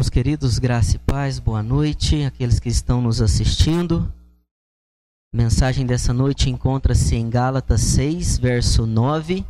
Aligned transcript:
Irmãos 0.00 0.08
queridos, 0.08 0.58
graça 0.58 0.96
e 0.96 0.98
paz, 0.98 1.38
boa 1.38 1.62
noite, 1.62 2.24
aqueles 2.24 2.58
que 2.58 2.70
estão 2.70 3.02
nos 3.02 3.20
assistindo. 3.20 4.10
A 5.30 5.36
mensagem 5.36 5.84
dessa 5.84 6.14
noite 6.14 6.48
encontra-se 6.48 7.14
em 7.16 7.28
Gálatas 7.28 7.82
6, 7.82 8.38
verso 8.38 8.86
9. 8.86 9.44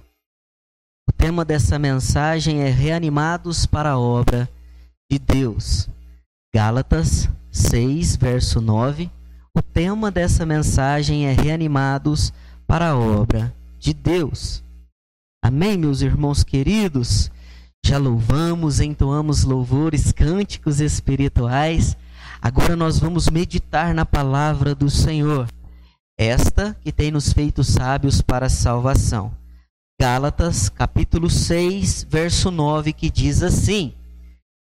O 1.08 1.12
tema 1.12 1.44
dessa 1.44 1.78
mensagem 1.78 2.62
é 2.62 2.68
Reanimados 2.68 3.64
para 3.64 3.90
a 3.90 3.98
obra 4.00 4.50
de 5.08 5.20
Deus. 5.20 5.88
Gálatas 6.52 7.28
6, 7.52 8.16
verso 8.16 8.60
9. 8.60 9.08
O 9.56 9.62
tema 9.62 10.10
dessa 10.10 10.44
mensagem 10.44 11.28
é 11.28 11.32
Reanimados 11.32 12.32
para 12.66 12.88
a 12.88 12.98
obra 12.98 13.54
de 13.78 13.94
Deus. 13.94 14.64
Amém, 15.40 15.78
meus 15.78 16.02
irmãos 16.02 16.42
queridos? 16.42 17.30
Já 17.84 17.98
louvamos, 17.98 18.78
entoamos 18.78 19.42
louvores, 19.42 20.12
cânticos 20.12 20.80
espirituais. 20.80 21.96
Agora 22.40 22.76
nós 22.76 22.98
vamos 22.98 23.28
meditar 23.28 23.92
na 23.94 24.06
palavra 24.06 24.74
do 24.74 24.88
Senhor, 24.88 25.48
esta 26.16 26.76
que 26.82 26.92
tem 26.92 27.10
nos 27.10 27.32
feito 27.32 27.64
sábios 27.64 28.22
para 28.22 28.46
a 28.46 28.50
salvação. 28.50 29.32
Gálatas, 30.00 30.68
capítulo 30.68 31.28
6, 31.28 32.06
verso 32.08 32.50
9, 32.50 32.92
que 32.92 33.10
diz 33.10 33.42
assim: 33.42 33.92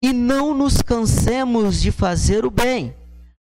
E 0.03 0.11
não 0.11 0.55
nos 0.55 0.81
cansemos 0.81 1.81
de 1.81 1.91
fazer 1.91 2.45
o 2.45 2.51
bem, 2.51 2.93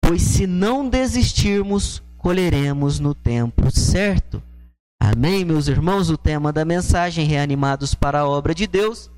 pois 0.02 0.22
se 0.22 0.46
não 0.46 0.90
desistirmos, 0.90 2.04
colheremos 2.18 3.00
no 3.00 3.16
tempo 3.16 3.72
certo. 3.72 4.44
Amém, 5.00 5.46
meus 5.46 5.68
irmãos? 5.68 6.10
O 6.10 6.18
tema 6.18 6.52
da 6.52 6.66
mensagem, 6.66 7.26
reanimados 7.26 7.96
para 7.96 8.20
a 8.20 8.28
obra 8.28 8.54
de 8.54 8.68
Deus 8.68 9.10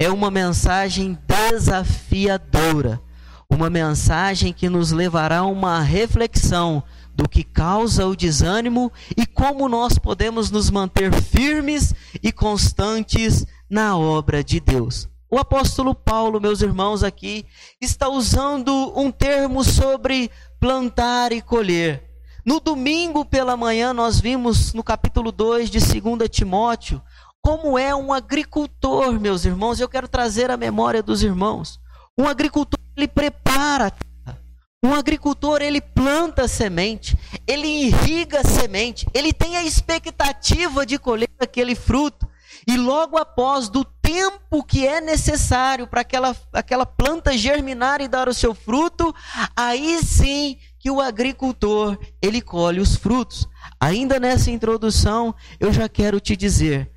é 0.00 0.08
uma 0.08 0.30
mensagem 0.30 1.18
desafiadora, 1.28 3.02
uma 3.50 3.68
mensagem 3.68 4.50
que 4.50 4.66
nos 4.66 4.92
levará 4.92 5.40
a 5.40 5.46
uma 5.46 5.82
reflexão 5.82 6.82
do 7.14 7.28
que 7.28 7.44
causa 7.44 8.06
o 8.06 8.16
desânimo 8.16 8.90
e 9.14 9.26
como 9.26 9.68
nós 9.68 9.98
podemos 9.98 10.50
nos 10.50 10.70
manter 10.70 11.12
firmes 11.12 11.94
e 12.22 12.32
constantes 12.32 13.44
na 13.68 13.94
obra 13.94 14.42
de 14.42 14.58
Deus. 14.58 15.06
O 15.30 15.38
apóstolo 15.38 15.94
Paulo, 15.94 16.40
meus 16.40 16.62
irmãos, 16.62 17.04
aqui 17.04 17.44
está 17.78 18.08
usando 18.08 18.98
um 18.98 19.10
termo 19.10 19.62
sobre 19.62 20.30
plantar 20.58 21.30
e 21.30 21.42
colher. 21.42 22.10
No 22.42 22.58
domingo 22.58 23.22
pela 23.22 23.54
manhã, 23.54 23.92
nós 23.92 24.18
vimos 24.18 24.72
no 24.72 24.82
capítulo 24.82 25.30
2 25.30 25.68
de 25.68 25.78
2 25.78 26.26
Timóteo 26.30 27.02
como 27.42 27.78
é 27.78 27.94
um 27.94 28.12
agricultor, 28.12 29.18
meus 29.18 29.44
irmãos. 29.44 29.80
Eu 29.80 29.88
quero 29.88 30.08
trazer 30.08 30.50
a 30.50 30.56
memória 30.56 31.02
dos 31.02 31.22
irmãos. 31.22 31.80
Um 32.16 32.28
agricultor, 32.28 32.78
ele 32.96 33.08
prepara 33.08 33.86
a 33.86 33.90
terra. 33.90 34.40
Um 34.82 34.94
agricultor, 34.94 35.60
ele 35.60 35.80
planta 35.80 36.44
a 36.44 36.48
semente, 36.48 37.18
ele 37.46 37.66
irriga 37.66 38.40
a 38.40 38.44
semente, 38.44 39.06
ele 39.12 39.30
tem 39.30 39.56
a 39.58 39.62
expectativa 39.62 40.86
de 40.86 40.98
colher 40.98 41.28
aquele 41.38 41.74
fruto. 41.74 42.26
E 42.66 42.76
logo 42.76 43.18
após 43.18 43.68
do 43.68 43.84
tempo 43.84 44.64
que 44.64 44.86
é 44.86 45.00
necessário 45.00 45.86
para 45.86 46.00
aquela, 46.00 46.36
aquela 46.52 46.86
planta 46.86 47.36
germinar 47.36 48.00
e 48.00 48.08
dar 48.08 48.28
o 48.28 48.34
seu 48.34 48.54
fruto, 48.54 49.14
aí 49.54 50.02
sim 50.02 50.58
que 50.78 50.90
o 50.90 51.00
agricultor 51.00 51.98
ele 52.20 52.40
colhe 52.40 52.80
os 52.80 52.96
frutos. 52.96 53.46
Ainda 53.78 54.18
nessa 54.18 54.50
introdução, 54.50 55.34
eu 55.58 55.72
já 55.72 55.88
quero 55.88 56.18
te 56.20 56.34
dizer 56.34 56.89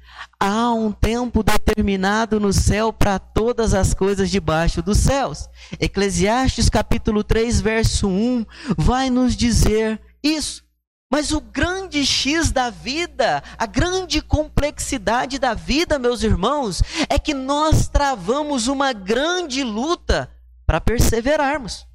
há 0.46 0.74
um 0.74 0.92
tempo 0.92 1.42
determinado 1.42 2.38
no 2.38 2.52
céu 2.52 2.92
para 2.92 3.18
todas 3.18 3.74
as 3.74 3.94
coisas 3.94 4.30
debaixo 4.30 4.82
dos 4.82 4.98
céus. 4.98 5.48
Eclesiastes 5.80 6.68
capítulo 6.68 7.24
3, 7.24 7.62
verso 7.62 8.10
1 8.10 8.46
vai 8.78 9.10
nos 9.10 9.38
dizer 9.38 10.02
isso. 10.22 10.62
Mas 11.10 11.32
o 11.32 11.40
grande 11.40 12.06
X 12.06 12.52
da 12.52 12.70
vida, 12.70 13.42
a 13.58 13.66
grande 13.66 14.22
complexidade 14.22 15.40
da 15.40 15.54
vida, 15.54 15.98
meus 15.98 16.24
irmãos, 16.24 16.84
é 17.08 17.18
que 17.18 17.34
nós 17.34 17.88
travamos 17.88 18.68
uma 18.68 18.92
grande 18.92 19.64
luta 19.64 20.30
para 20.66 20.82
perseverarmos. 20.82 21.88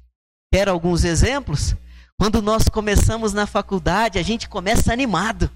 Quer 0.51 0.69
alguns 0.69 1.03
exemplos? 1.03 1.75
Quando 2.17 2.41
nós 2.41 2.67
começamos 2.67 3.31
na 3.31 3.45
faculdade, 3.45 4.17
a 4.17 4.23
gente 4.23 4.49
começa 4.49 4.91
animado. 4.91 5.51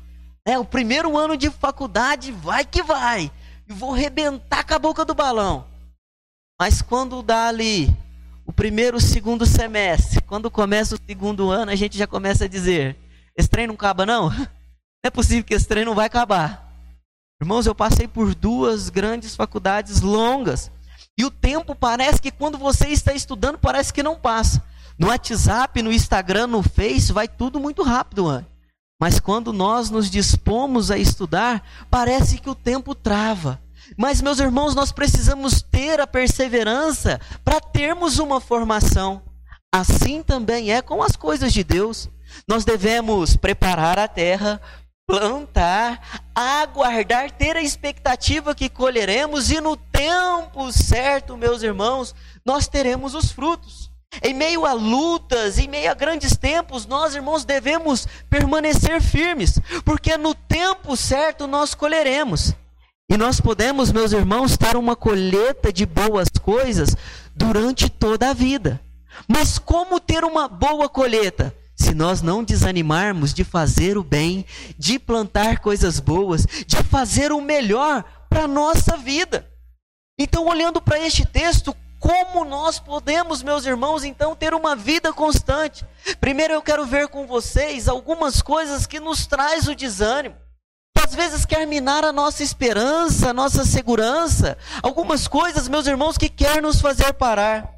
É, 0.45 0.59
o 0.59 0.65
primeiro 0.65 1.17
ano 1.17 1.37
de 1.37 1.49
faculdade 1.49 2.31
vai 2.31 2.65
que 2.65 2.83
vai. 2.83 3.31
E 3.67 3.73
vou 3.73 3.91
rebentar 3.91 4.65
com 4.65 4.73
a 4.73 4.79
boca 4.79 5.05
do 5.05 5.13
balão. 5.13 5.65
Mas 6.59 6.81
quando 6.81 7.23
dá 7.23 7.47
ali 7.47 7.95
o 8.45 8.51
primeiro, 8.51 8.99
segundo 8.99 9.45
semestre, 9.45 10.21
quando 10.21 10.51
começa 10.51 10.95
o 10.95 10.99
segundo 11.07 11.49
ano, 11.49 11.71
a 11.71 11.75
gente 11.75 11.97
já 11.97 12.05
começa 12.05 12.43
a 12.43 12.47
dizer: 12.47 12.97
esse 13.37 13.49
trem 13.49 13.67
não 13.67 13.75
acaba, 13.75 14.05
não? 14.05 14.29
Não 15.03 15.09
é 15.09 15.11
possível 15.11 15.43
que 15.43 15.53
esse 15.53 15.67
trem 15.67 15.83
não 15.83 15.93
vai 15.93 16.05
acabar. 16.05 16.73
Irmãos, 17.41 17.65
eu 17.65 17.75
passei 17.75 18.07
por 18.07 18.33
duas 18.33 18.89
grandes 18.89 19.35
faculdades 19.35 19.99
longas. 19.99 20.71
E 21.17 21.25
o 21.25 21.29
tempo 21.29 21.75
parece 21.75 22.21
que 22.21 22.31
quando 22.31 22.57
você 22.57 22.87
está 22.87 23.11
estudando, 23.11 23.57
parece 23.57 23.91
que 23.91 24.01
não 24.01 24.15
passa. 24.15 24.63
No 24.97 25.07
WhatsApp, 25.07 25.81
no 25.81 25.91
Instagram, 25.91 26.47
no 26.47 26.63
Face, 26.63 27.11
vai 27.11 27.27
tudo 27.27 27.59
muito 27.59 27.83
rápido, 27.83 28.23
mano. 28.23 28.47
Mas 29.03 29.19
quando 29.19 29.51
nós 29.51 29.89
nos 29.89 30.09
dispomos 30.09 30.89
a 30.89 30.97
estudar, 30.97 31.61
parece 31.91 32.37
que 32.37 32.49
o 32.49 32.55
tempo 32.55 32.95
trava. 32.95 33.61
Mas, 33.97 34.21
meus 34.21 34.39
irmãos, 34.39 34.73
nós 34.73 34.93
precisamos 34.93 35.61
ter 35.61 35.99
a 35.99 36.07
perseverança 36.07 37.19
para 37.43 37.59
termos 37.59 38.17
uma 38.17 38.39
formação. 38.39 39.21
Assim 39.69 40.23
também 40.23 40.71
é 40.71 40.81
com 40.81 41.03
as 41.03 41.17
coisas 41.17 41.51
de 41.51 41.65
Deus. 41.65 42.09
Nós 42.47 42.63
devemos 42.63 43.35
preparar 43.35 43.99
a 43.99 44.07
terra, 44.07 44.61
plantar, 45.05 46.23
aguardar, 46.33 47.29
ter 47.29 47.57
a 47.57 47.61
expectativa 47.61 48.55
que 48.55 48.69
colheremos 48.69 49.51
e 49.51 49.59
no 49.59 49.75
tempo 49.75 50.71
certo, 50.71 51.35
meus 51.35 51.61
irmãos, 51.61 52.15
nós 52.45 52.69
teremos 52.69 53.13
os 53.15 53.33
frutos. 53.33 53.82
Em 54.21 54.33
meio 54.33 54.65
a 54.65 54.73
lutas, 54.73 55.57
em 55.57 55.67
meio 55.67 55.89
a 55.89 55.93
grandes 55.93 56.35
tempos, 56.37 56.85
nós, 56.85 57.15
irmãos, 57.15 57.45
devemos 57.45 58.07
permanecer 58.29 59.01
firmes, 59.01 59.59
porque 59.83 60.17
no 60.17 60.35
tempo 60.35 60.95
certo 60.95 61.47
nós 61.47 61.73
colheremos. 61.73 62.53
E 63.09 63.17
nós 63.17 63.39
podemos, 63.39 63.91
meus 63.91 64.11
irmãos, 64.11 64.57
ter 64.57 64.75
uma 64.75 64.95
colheita 64.95 65.71
de 65.71 65.85
boas 65.85 66.29
coisas 66.41 66.95
durante 67.35 67.89
toda 67.89 68.29
a 68.29 68.33
vida. 68.33 68.81
Mas 69.27 69.59
como 69.59 69.99
ter 69.99 70.23
uma 70.23 70.47
boa 70.47 70.89
colheita? 70.89 71.55
Se 71.75 71.93
nós 71.93 72.21
não 72.21 72.43
desanimarmos 72.43 73.33
de 73.33 73.43
fazer 73.43 73.97
o 73.97 74.03
bem, 74.03 74.45
de 74.77 74.97
plantar 74.97 75.59
coisas 75.59 75.99
boas, 75.99 76.45
de 76.65 76.77
fazer 76.83 77.31
o 77.31 77.41
melhor 77.41 78.03
para 78.29 78.43
a 78.43 78.47
nossa 78.47 78.95
vida. 78.95 79.47
Então, 80.17 80.45
olhando 80.45 80.81
para 80.81 80.99
este 80.99 81.25
texto, 81.25 81.75
como 82.03 82.43
nós 82.43 82.79
podemos, 82.79 83.41
meus 83.41 83.65
irmãos, 83.65 84.03
então 84.03 84.35
ter 84.35 84.53
uma 84.53 84.75
vida 84.75 85.13
constante? 85.13 85.85
Primeiro 86.19 86.53
eu 86.53 86.61
quero 86.61 86.85
ver 86.85 87.07
com 87.07 87.25
vocês 87.25 87.87
algumas 87.87 88.41
coisas 88.41 88.85
que 88.85 88.99
nos 88.99 89.25
traz 89.25 89.69
o 89.69 89.75
desânimo. 89.75 90.35
Às 91.01 91.15
vezes 91.15 91.45
quer 91.45 91.65
minar 91.65 92.03
a 92.03 92.11
nossa 92.11 92.43
esperança, 92.43 93.29
a 93.29 93.33
nossa 93.33 93.63
segurança. 93.63 94.57
Algumas 94.81 95.29
coisas, 95.29 95.69
meus 95.69 95.87
irmãos, 95.87 96.17
que 96.17 96.27
quer 96.27 96.61
nos 96.61 96.81
fazer 96.81 97.13
parar. 97.13 97.73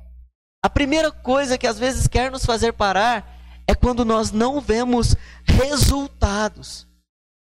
A 0.64 0.72
primeira 0.72 1.12
coisa 1.12 1.56
que 1.56 1.68
às 1.68 1.78
vezes 1.78 2.08
quer 2.08 2.32
nos 2.32 2.44
fazer 2.44 2.74
parar 2.74 3.32
é 3.68 3.76
quando 3.76 4.04
nós 4.04 4.32
não 4.32 4.60
vemos 4.60 5.16
resultados. 5.44 6.88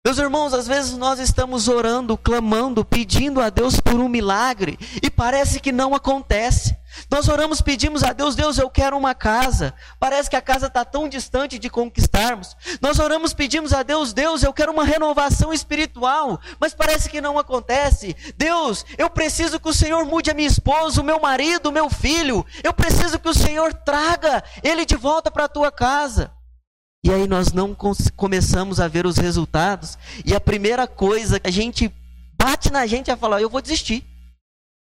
Meus 0.05 0.17
irmãos, 0.17 0.53
às 0.53 0.65
vezes 0.65 0.97
nós 0.97 1.19
estamos 1.19 1.67
orando, 1.67 2.17
clamando, 2.17 2.85
pedindo 2.85 3.41
a 3.41 3.49
Deus 3.49 3.81
por 3.81 3.95
um 3.95 4.07
milagre 4.07 4.79
e 5.03 5.09
parece 5.09 5.59
que 5.59 5.73
não 5.73 5.93
acontece. 5.93 6.78
Nós 7.09 7.27
oramos, 7.27 7.61
pedimos 7.61 8.03
a 8.03 8.13
Deus, 8.13 8.35
Deus, 8.35 8.57
eu 8.57 8.69
quero 8.69 8.97
uma 8.97 9.13
casa. 9.13 9.73
Parece 9.99 10.29
que 10.29 10.35
a 10.35 10.41
casa 10.41 10.67
está 10.67 10.83
tão 10.83 11.07
distante 11.07 11.59
de 11.59 11.69
conquistarmos. 11.69 12.55
Nós 12.81 12.99
oramos, 12.99 13.33
pedimos 13.33 13.73
a 13.73 13.83
Deus, 13.83 14.13
Deus, 14.13 14.43
eu 14.43 14.53
quero 14.53 14.71
uma 14.71 14.83
renovação 14.83 15.53
espiritual, 15.53 16.39
mas 16.59 16.73
parece 16.73 17.09
que 17.09 17.21
não 17.21 17.37
acontece. 17.37 18.15
Deus, 18.37 18.85
eu 18.97 19.09
preciso 19.09 19.59
que 19.59 19.69
o 19.69 19.73
Senhor 19.73 20.05
mude 20.05 20.31
a 20.31 20.33
minha 20.33 20.47
esposa, 20.47 21.01
o 21.01 21.03
meu 21.03 21.19
marido, 21.19 21.67
o 21.67 21.71
meu 21.71 21.89
filho. 21.89 22.45
Eu 22.63 22.73
preciso 22.73 23.19
que 23.19 23.29
o 23.29 23.33
Senhor 23.33 23.73
traga 23.73 24.43
ele 24.63 24.85
de 24.85 24.95
volta 24.95 25.29
para 25.29 25.45
a 25.45 25.49
tua 25.49 25.71
casa. 25.71 26.31
E 27.03 27.11
aí 27.13 27.27
nós 27.27 27.53
não 27.53 27.75
começamos 28.15 28.79
a 28.79 28.87
ver 28.87 29.05
os 29.05 29.17
resultados. 29.17 29.97
E 30.25 30.35
a 30.35 30.41
primeira 30.41 30.85
coisa 30.85 31.39
que 31.39 31.47
a 31.47 31.51
gente 31.51 31.93
bate 32.37 32.71
na 32.71 32.85
gente 32.85 33.09
é 33.09 33.15
falar: 33.15 33.41
eu 33.41 33.49
vou 33.49 33.61
desistir. 33.61 34.05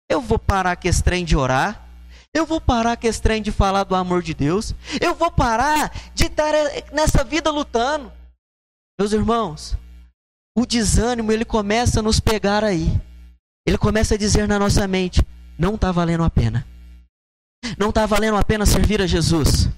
Eu 0.10 0.22
vou 0.22 0.40
parar 0.40 0.76
com 0.76 0.88
esse 0.88 1.04
trem 1.04 1.24
de 1.24 1.36
orar. 1.36 1.87
Eu 2.34 2.46
vou 2.46 2.62
parar 2.62 2.98
com 2.98 3.08
esse 3.08 3.22
trem 3.22 3.42
de 3.42 3.52
falar 3.52 3.84
do 3.84 3.96
amor 3.96 4.22
de 4.22 4.34
Deus. 4.34 4.76
Eu 5.02 5.16
vou 5.16 5.32
parar 5.32 5.92
de 6.14 6.26
estar 6.26 6.54
eh, 6.54 6.86
nessa 6.94 7.24
vida 7.24 7.50
lutando. 7.50 8.12
Meus 9.00 9.12
irmãos, 9.12 9.78
o 10.56 10.66
desânimo 10.66 11.32
ele 11.32 11.46
começa 11.46 12.00
a 12.00 12.04
nos 12.04 12.20
pegar 12.20 12.64
aí. 12.64 12.92
Ele 13.66 13.78
começa 13.78 14.16
a 14.16 14.18
dizer 14.18 14.48
na 14.48 14.60
nossa 14.60 14.88
mente: 14.88 15.22
não 15.58 15.76
está 15.76 15.92
valendo 15.92 16.24
a 16.24 16.30
pena. 16.30 16.66
Não 17.78 17.90
está 17.90 18.06
valendo 18.06 18.38
a 18.38 18.44
pena 18.44 18.66
servir 18.66 19.02
a 19.02 19.08
Jesus. 19.08 19.70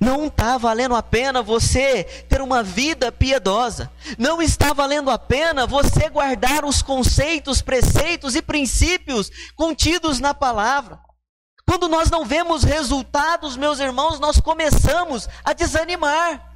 Não 0.00 0.26
está 0.26 0.56
valendo 0.58 0.94
a 0.94 1.02
pena 1.02 1.42
você 1.42 2.04
ter 2.28 2.40
uma 2.40 2.62
vida 2.62 3.10
piedosa. 3.10 3.90
Não 4.18 4.40
está 4.40 4.72
valendo 4.72 5.10
a 5.10 5.18
pena 5.18 5.66
você 5.66 6.08
guardar 6.08 6.64
os 6.64 6.82
conceitos, 6.82 7.60
preceitos 7.60 8.36
e 8.36 8.42
princípios 8.42 9.30
contidos 9.56 10.20
na 10.20 10.32
palavra. 10.32 11.00
Quando 11.66 11.88
nós 11.88 12.10
não 12.10 12.24
vemos 12.24 12.64
resultados, 12.64 13.56
meus 13.56 13.78
irmãos, 13.78 14.18
nós 14.18 14.40
começamos 14.40 15.28
a 15.44 15.52
desanimar. 15.52 16.52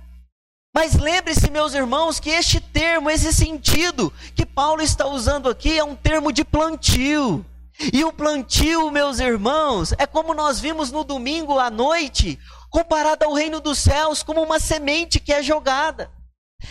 Mas 0.75 0.95
lembre-se, 0.95 1.51
meus 1.51 1.73
irmãos, 1.73 2.21
que 2.21 2.29
este 2.29 2.61
termo, 2.61 3.09
esse 3.09 3.33
sentido 3.33 4.13
que 4.35 4.45
Paulo 4.45 4.83
está 4.83 5.07
usando 5.07 5.49
aqui 5.49 5.79
é 5.79 5.83
um 5.83 5.97
termo 5.97 6.31
de 6.31 6.45
plantio. 6.45 7.45
E 7.93 8.05
o 8.05 8.13
plantio, 8.13 8.91
meus 8.91 9.19
irmãos, 9.19 9.93
é 9.99 10.07
como 10.07 10.35
nós 10.35 10.61
vimos 10.61 10.91
no 10.91 11.03
domingo 11.03 11.59
à 11.59 11.71
noite, 11.71 12.39
comparado 12.69 13.25
ao 13.25 13.33
reino 13.33 13.61
dos 13.61 13.79
céus, 13.79 14.23
como 14.23 14.43
uma 14.43 14.59
semente 14.59 15.21
que 15.21 15.33
é 15.33 15.43
jogada, 15.43 16.11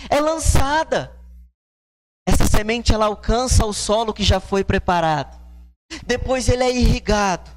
é 0.09 0.19
lançada. 0.19 1.11
Essa 2.27 2.45
semente 2.45 2.93
ela 2.93 3.05
alcança 3.05 3.65
o 3.65 3.73
solo 3.73 4.13
que 4.13 4.23
já 4.23 4.39
foi 4.39 4.63
preparado. 4.63 5.39
Depois 6.05 6.49
ele 6.49 6.63
é 6.63 6.71
irrigado. 6.71 7.54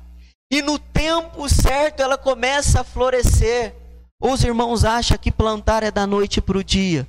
E 0.51 0.63
no 0.63 0.79
tempo 0.79 1.49
certo 1.49 2.01
ela 2.01 2.17
começa 2.17 2.81
a 2.81 2.85
florescer. 2.85 3.75
Os 4.21 4.43
irmãos 4.43 4.85
acham 4.85 5.19
que 5.19 5.31
plantar 5.31 5.83
é 5.83 5.91
da 5.91 6.07
noite 6.07 6.41
para 6.41 6.59
o 6.59 6.65
dia. 6.65 7.07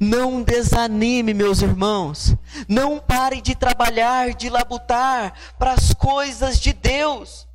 Não 0.00 0.42
desanime, 0.42 1.34
meus 1.34 1.60
irmãos. 1.60 2.34
Não 2.68 2.98
pare 2.98 3.40
de 3.40 3.54
trabalhar, 3.54 4.34
de 4.34 4.48
labutar 4.48 5.34
para 5.58 5.72
as 5.72 5.92
coisas 5.92 6.58
de 6.58 6.72
Deus. 6.72 7.46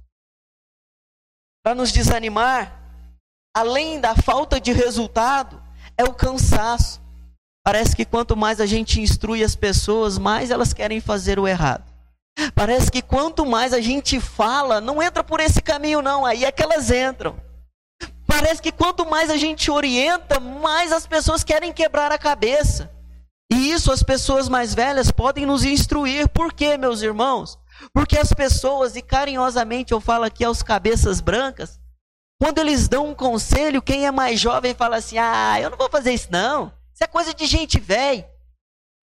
Para 1.63 1.75
nos 1.75 1.91
desanimar, 1.91 2.81
além 3.55 3.99
da 3.99 4.15
falta 4.15 4.59
de 4.59 4.71
resultado, 4.71 5.61
é 5.97 6.03
o 6.03 6.13
cansaço. 6.13 7.01
Parece 7.63 7.95
que 7.95 8.05
quanto 8.05 8.35
mais 8.35 8.59
a 8.59 8.65
gente 8.65 8.99
instrui 8.99 9.43
as 9.43 9.55
pessoas, 9.55 10.17
mais 10.17 10.49
elas 10.49 10.73
querem 10.73 10.99
fazer 10.99 11.37
o 11.39 11.47
errado. 11.47 11.90
Parece 12.55 12.91
que 12.91 13.01
quanto 13.01 13.45
mais 13.45 13.73
a 13.73 13.81
gente 13.81 14.19
fala, 14.19 14.81
não 14.81 15.01
entra 15.01 15.23
por 15.23 15.39
esse 15.39 15.61
caminho, 15.61 16.01
não, 16.01 16.25
aí 16.25 16.45
é 16.45 16.51
que 16.51 16.63
elas 16.63 16.91
entram. 16.91 17.35
Parece 18.25 18.61
que 18.61 18.71
quanto 18.71 19.05
mais 19.05 19.29
a 19.29 19.37
gente 19.37 19.69
orienta, 19.69 20.39
mais 20.39 20.91
as 20.91 21.05
pessoas 21.05 21.43
querem 21.43 21.73
quebrar 21.73 22.11
a 22.11 22.17
cabeça. 22.17 22.89
E 23.51 23.71
isso 23.71 23.91
as 23.91 24.01
pessoas 24.01 24.47
mais 24.47 24.73
velhas 24.73 25.11
podem 25.11 25.45
nos 25.45 25.65
instruir. 25.65 26.29
Por 26.29 26.53
quê, 26.53 26.77
meus 26.77 27.01
irmãos? 27.01 27.59
Porque 27.93 28.17
as 28.17 28.31
pessoas, 28.31 28.95
e 28.95 29.01
carinhosamente 29.01 29.91
eu 29.91 29.99
falo 29.99 30.23
aqui 30.23 30.45
aos 30.45 30.63
cabeças 30.63 31.19
brancas, 31.19 31.77
quando 32.41 32.59
eles 32.59 32.87
dão 32.87 33.09
um 33.09 33.13
conselho, 33.13 33.81
quem 33.81 34.07
é 34.07 34.11
mais 34.11 34.39
jovem 34.39 34.73
fala 34.73 34.95
assim: 34.95 35.17
ah, 35.17 35.59
eu 35.59 35.69
não 35.69 35.77
vou 35.77 35.89
fazer 35.89 36.13
isso 36.13 36.29
não. 36.31 36.71
Isso 36.93 37.03
é 37.03 37.07
coisa 37.07 37.33
de 37.33 37.45
gente 37.45 37.79
velha. 37.79 38.30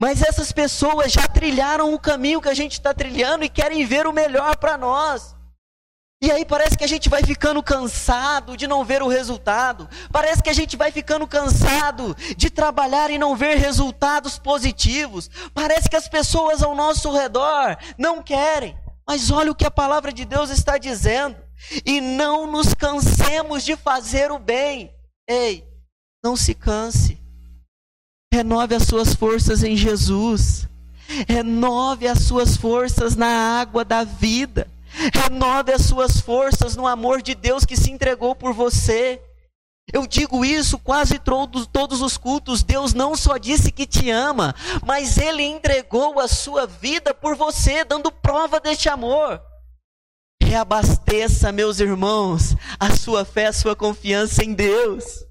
Mas 0.01 0.23
essas 0.23 0.53
pessoas 0.53 1.13
já 1.13 1.27
trilharam 1.27 1.93
o 1.93 1.99
caminho 1.99 2.41
que 2.41 2.49
a 2.49 2.55
gente 2.55 2.73
está 2.73 2.95
trilhando 2.95 3.45
e 3.45 3.49
querem 3.49 3.85
ver 3.85 4.07
o 4.07 4.13
melhor 4.13 4.57
para 4.57 4.79
nós. 4.79 5.37
E 6.21 6.33
aí 6.33 6.45
parece 6.45 6.77
que 6.77 6.83
a 6.83 6.89
gente 6.89 7.09
vai 7.09 7.23
ficando 7.23 7.63
cansado 7.63 8.57
de 8.57 8.67
não 8.67 8.85
ver 8.85 9.03
o 9.03 9.09
resultado. 9.09 9.89
Parece 10.11 10.43
que 10.43 10.51
a 10.51 10.53
gente 10.53 10.77
vai 10.77 10.91
ficando 10.91 11.27
cansado 11.29 12.17
de 12.37 12.51
trabalhar 12.51 13.09
e 13.11 13.19
não 13.19 13.37
ver 13.37 13.57
resultados 13.57 14.37
positivos. 14.37 15.31
Parece 15.55 15.89
que 15.89 15.97
as 15.97 16.09
pessoas 16.09 16.63
ao 16.63 16.75
nosso 16.75 17.13
redor 17.13 17.77
não 17.97 18.21
querem. 18.21 18.77
Mas 19.07 19.31
olha 19.31 19.53
o 19.53 19.55
que 19.55 19.65
a 19.65 19.71
palavra 19.71 20.13
de 20.13 20.25
Deus 20.25 20.51
está 20.51 20.77
dizendo. 20.77 21.37
E 21.85 22.01
não 22.01 22.47
nos 22.47 22.75
cansemos 22.75 23.65
de 23.65 23.77
fazer 23.77 24.33
o 24.33 24.39
bem. 24.39 24.93
Ei, 25.29 25.65
não 26.23 26.37
se 26.37 26.53
canse. 26.53 27.18
Renove 28.33 28.75
as 28.75 28.85
suas 28.85 29.15
forças 29.15 29.63
em 29.63 29.77
Jesus. 29.77 30.69
Renove 31.27 32.07
as 32.07 32.21
suas 32.21 32.57
forças 32.57 33.17
na 33.17 33.61
água 33.61 33.85
da 33.85 34.05
vida. 34.05 34.69
Renove 35.13 35.73
as 35.73 35.83
suas 35.83 36.21
forças 36.21 36.77
no 36.77 36.87
amor 36.87 37.23
de 37.23 37.35
Deus 37.35 37.65
que 37.65 37.77
se 37.77 37.91
entregou 37.91 38.35
por 38.35 38.53
você. 38.53 39.21
Eu 39.91 40.07
digo 40.07 40.45
isso 40.45 40.79
quase 40.79 41.19
todos, 41.19 41.67
todos 41.67 42.03
os 42.03 42.19
cultos. 42.19 42.63
Deus 42.63 42.93
não 42.93 43.17
só 43.17 43.39
disse 43.39 43.73
que 43.73 43.87
te 43.87 44.11
ama, 44.11 44.55
mas 44.85 45.17
Ele 45.17 45.43
entregou 45.43 46.21
a 46.21 46.29
sua 46.29 46.67
vida 46.67 47.15
por 47.15 47.35
você, 47.35 47.85
dando 47.85 48.13
prova 48.13 48.61
deste 48.61 48.89
amor. 48.89 49.41
Reabasteça, 50.43 51.51
meus 51.53 51.81
irmãos, 51.81 52.55
a 52.79 52.95
sua 52.95 53.25
fé, 53.25 53.47
a 53.47 53.53
sua 53.53 53.75
confiança 53.75 54.45
em 54.45 54.53
Deus. 54.53 55.28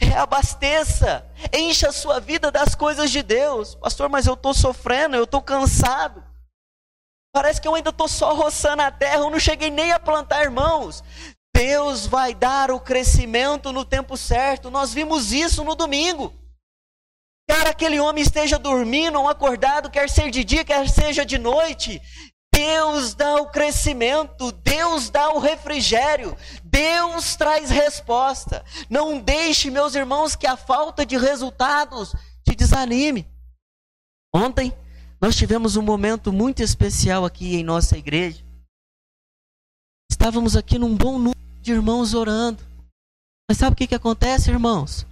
Reabasteça, 0.00 1.26
encha 1.52 1.88
a 1.88 1.92
sua 1.92 2.18
vida 2.18 2.50
das 2.50 2.74
coisas 2.74 3.10
de 3.10 3.22
Deus. 3.22 3.74
Pastor, 3.74 4.08
mas 4.08 4.26
eu 4.26 4.34
estou 4.34 4.54
sofrendo, 4.54 5.16
eu 5.16 5.24
estou 5.24 5.42
cansado. 5.42 6.24
Parece 7.32 7.60
que 7.60 7.66
eu 7.66 7.74
ainda 7.74 7.90
estou 7.90 8.08
só 8.08 8.32
roçando 8.32 8.82
a 8.82 8.90
terra, 8.90 9.16
eu 9.16 9.30
não 9.30 9.40
cheguei 9.40 9.70
nem 9.70 9.92
a 9.92 9.98
plantar, 9.98 10.42
irmãos. 10.42 11.02
Deus 11.54 12.06
vai 12.06 12.34
dar 12.34 12.70
o 12.70 12.80
crescimento 12.80 13.72
no 13.72 13.84
tempo 13.84 14.16
certo. 14.16 14.70
Nós 14.70 14.92
vimos 14.92 15.32
isso 15.32 15.62
no 15.62 15.74
domingo. 15.74 16.32
Quer 17.48 17.68
aquele 17.68 18.00
homem 18.00 18.22
esteja 18.22 18.58
dormindo 18.58 19.20
ou 19.20 19.28
acordado, 19.28 19.90
quer 19.90 20.08
ser 20.08 20.30
de 20.30 20.42
dia, 20.42 20.64
quer 20.64 20.88
seja 20.88 21.24
de 21.24 21.38
noite. 21.38 22.00
Deus 22.54 23.14
dá 23.14 23.34
o 23.36 23.46
crescimento, 23.46 24.52
Deus 24.52 25.10
dá 25.10 25.32
o 25.32 25.40
refrigério, 25.40 26.36
Deus 26.62 27.34
traz 27.34 27.68
resposta. 27.68 28.64
Não 28.88 29.18
deixe, 29.18 29.70
meus 29.70 29.96
irmãos, 29.96 30.36
que 30.36 30.46
a 30.46 30.56
falta 30.56 31.04
de 31.04 31.16
resultados 31.16 32.14
te 32.44 32.54
desanime. 32.54 33.26
Ontem, 34.32 34.72
nós 35.20 35.34
tivemos 35.34 35.76
um 35.76 35.82
momento 35.82 36.32
muito 36.32 36.62
especial 36.62 37.24
aqui 37.24 37.56
em 37.56 37.64
nossa 37.64 37.98
igreja. 37.98 38.44
Estávamos 40.10 40.56
aqui 40.56 40.78
num 40.78 40.96
bom 40.96 41.18
número 41.18 41.60
de 41.60 41.72
irmãos 41.72 42.14
orando. 42.14 42.62
Mas 43.48 43.58
sabe 43.58 43.74
o 43.74 43.76
que, 43.76 43.86
que 43.86 43.94
acontece, 43.94 44.50
irmãos? 44.50 45.06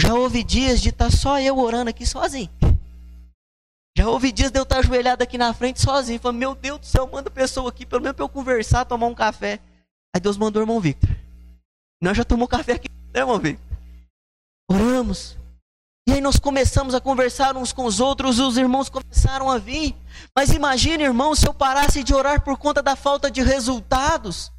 Já 0.00 0.14
houve 0.14 0.44
dias 0.44 0.80
de 0.80 0.90
estar 0.90 1.10
só 1.10 1.40
eu 1.40 1.58
orando 1.58 1.90
aqui 1.90 2.06
sozinho. 2.06 2.50
Já 3.96 4.06
houve 4.06 4.30
dias 4.30 4.50
de 4.50 4.58
eu 4.58 4.64
estar 4.64 4.80
ajoelhado 4.80 5.22
aqui 5.22 5.38
na 5.38 5.54
frente 5.54 5.80
sozinho. 5.80 6.20
Falando, 6.20 6.36
meu 6.36 6.54
Deus 6.54 6.80
do 6.80 6.86
céu, 6.86 7.08
manda 7.10 7.30
pessoa 7.30 7.70
aqui, 7.70 7.86
pelo 7.86 8.02
menos 8.02 8.14
para 8.14 8.24
eu 8.24 8.28
conversar, 8.28 8.84
tomar 8.84 9.06
um 9.06 9.14
café. 9.14 9.58
Aí 10.14 10.20
Deus 10.20 10.36
mandou 10.36 10.60
o 10.60 10.64
irmão 10.64 10.78
Victor. 10.78 11.08
Nós 12.02 12.14
já 12.14 12.22
tomamos 12.22 12.50
café 12.50 12.74
aqui, 12.74 12.88
né, 12.90 13.20
irmão 13.20 13.38
Victor? 13.38 13.64
Oramos. 14.70 15.38
E 16.06 16.12
aí 16.12 16.20
nós 16.20 16.38
começamos 16.38 16.94
a 16.94 17.00
conversar 17.00 17.56
uns 17.56 17.72
com 17.72 17.86
os 17.86 17.98
outros, 17.98 18.38
os 18.38 18.58
irmãos 18.58 18.90
começaram 18.90 19.50
a 19.50 19.56
vir. 19.56 19.96
Mas 20.36 20.50
imagine, 20.50 21.02
irmão, 21.02 21.34
se 21.34 21.48
eu 21.48 21.54
parasse 21.54 22.04
de 22.04 22.14
orar 22.14 22.42
por 22.42 22.58
conta 22.58 22.82
da 22.82 22.96
falta 22.96 23.30
de 23.30 23.42
resultados. 23.42 24.52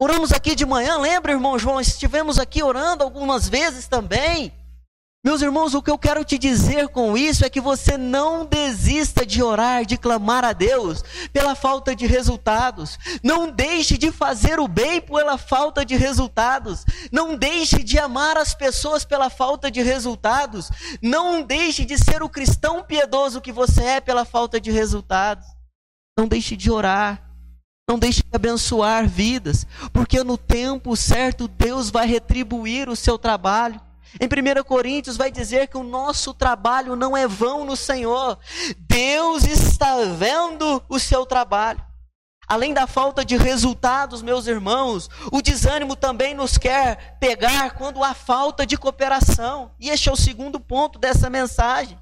Oramos 0.00 0.32
aqui 0.32 0.54
de 0.54 0.64
manhã, 0.64 0.96
lembra, 0.96 1.32
irmão 1.32 1.58
João? 1.58 1.78
Estivemos 1.78 2.38
aqui 2.38 2.62
orando 2.62 3.04
algumas 3.04 3.48
vezes 3.48 3.86
também. 3.86 4.50
Meus 5.24 5.42
irmãos, 5.42 5.74
o 5.74 5.82
que 5.82 5.90
eu 5.90 5.98
quero 5.98 6.24
te 6.24 6.38
dizer 6.38 6.88
com 6.88 7.16
isso 7.16 7.44
é 7.44 7.50
que 7.50 7.60
você 7.60 7.98
não 7.98 8.46
desista 8.46 9.26
de 9.26 9.42
orar, 9.42 9.84
de 9.84 9.98
clamar 9.98 10.44
a 10.44 10.52
Deus 10.52 11.02
pela 11.32 11.56
falta 11.56 11.94
de 11.94 12.06
resultados. 12.06 12.96
Não 13.20 13.50
deixe 13.50 13.98
de 13.98 14.12
fazer 14.12 14.60
o 14.60 14.68
bem 14.68 15.00
pela 15.00 15.36
falta 15.36 15.84
de 15.84 15.96
resultados. 15.96 16.84
Não 17.10 17.36
deixe 17.36 17.82
de 17.82 17.98
amar 17.98 18.36
as 18.38 18.54
pessoas 18.54 19.04
pela 19.04 19.28
falta 19.28 19.72
de 19.72 19.82
resultados. 19.82 20.70
Não 21.02 21.42
deixe 21.42 21.84
de 21.84 21.98
ser 21.98 22.22
o 22.22 22.28
cristão 22.28 22.84
piedoso 22.84 23.40
que 23.40 23.50
você 23.50 23.82
é 23.82 24.00
pela 24.00 24.24
falta 24.24 24.60
de 24.60 24.70
resultados. 24.70 25.46
Não 26.16 26.28
deixe 26.28 26.56
de 26.56 26.70
orar. 26.70 27.28
Não 27.90 27.98
deixe 27.98 28.22
de 28.22 28.28
abençoar 28.34 29.08
vidas, 29.08 29.66
porque 29.94 30.22
no 30.22 30.36
tempo 30.36 30.94
certo 30.94 31.48
Deus 31.48 31.90
vai 31.90 32.06
retribuir 32.06 32.88
o 32.88 32.94
seu 32.94 33.18
trabalho. 33.18 33.80
Em 34.20 34.26
1 34.26 34.64
Coríntios 34.64 35.16
vai 35.16 35.30
dizer 35.30 35.68
que 35.68 35.76
o 35.76 35.82
nosso 35.82 36.32
trabalho 36.32 36.96
não 36.96 37.16
é 37.16 37.26
vão 37.26 37.64
no 37.64 37.76
Senhor. 37.76 38.38
Deus 38.78 39.44
está 39.44 39.96
vendo 40.04 40.82
o 40.88 40.98
seu 40.98 41.26
trabalho. 41.26 41.84
Além 42.46 42.72
da 42.72 42.86
falta 42.86 43.22
de 43.22 43.36
resultados, 43.36 44.22
meus 44.22 44.46
irmãos, 44.46 45.10
o 45.30 45.42
desânimo 45.42 45.94
também 45.94 46.34
nos 46.34 46.56
quer 46.56 47.18
pegar 47.20 47.72
quando 47.72 48.02
há 48.02 48.14
falta 48.14 48.64
de 48.64 48.78
cooperação. 48.78 49.72
E 49.78 49.90
este 49.90 50.08
é 50.08 50.12
o 50.12 50.16
segundo 50.16 50.58
ponto 50.58 50.98
dessa 50.98 51.28
mensagem. 51.28 51.98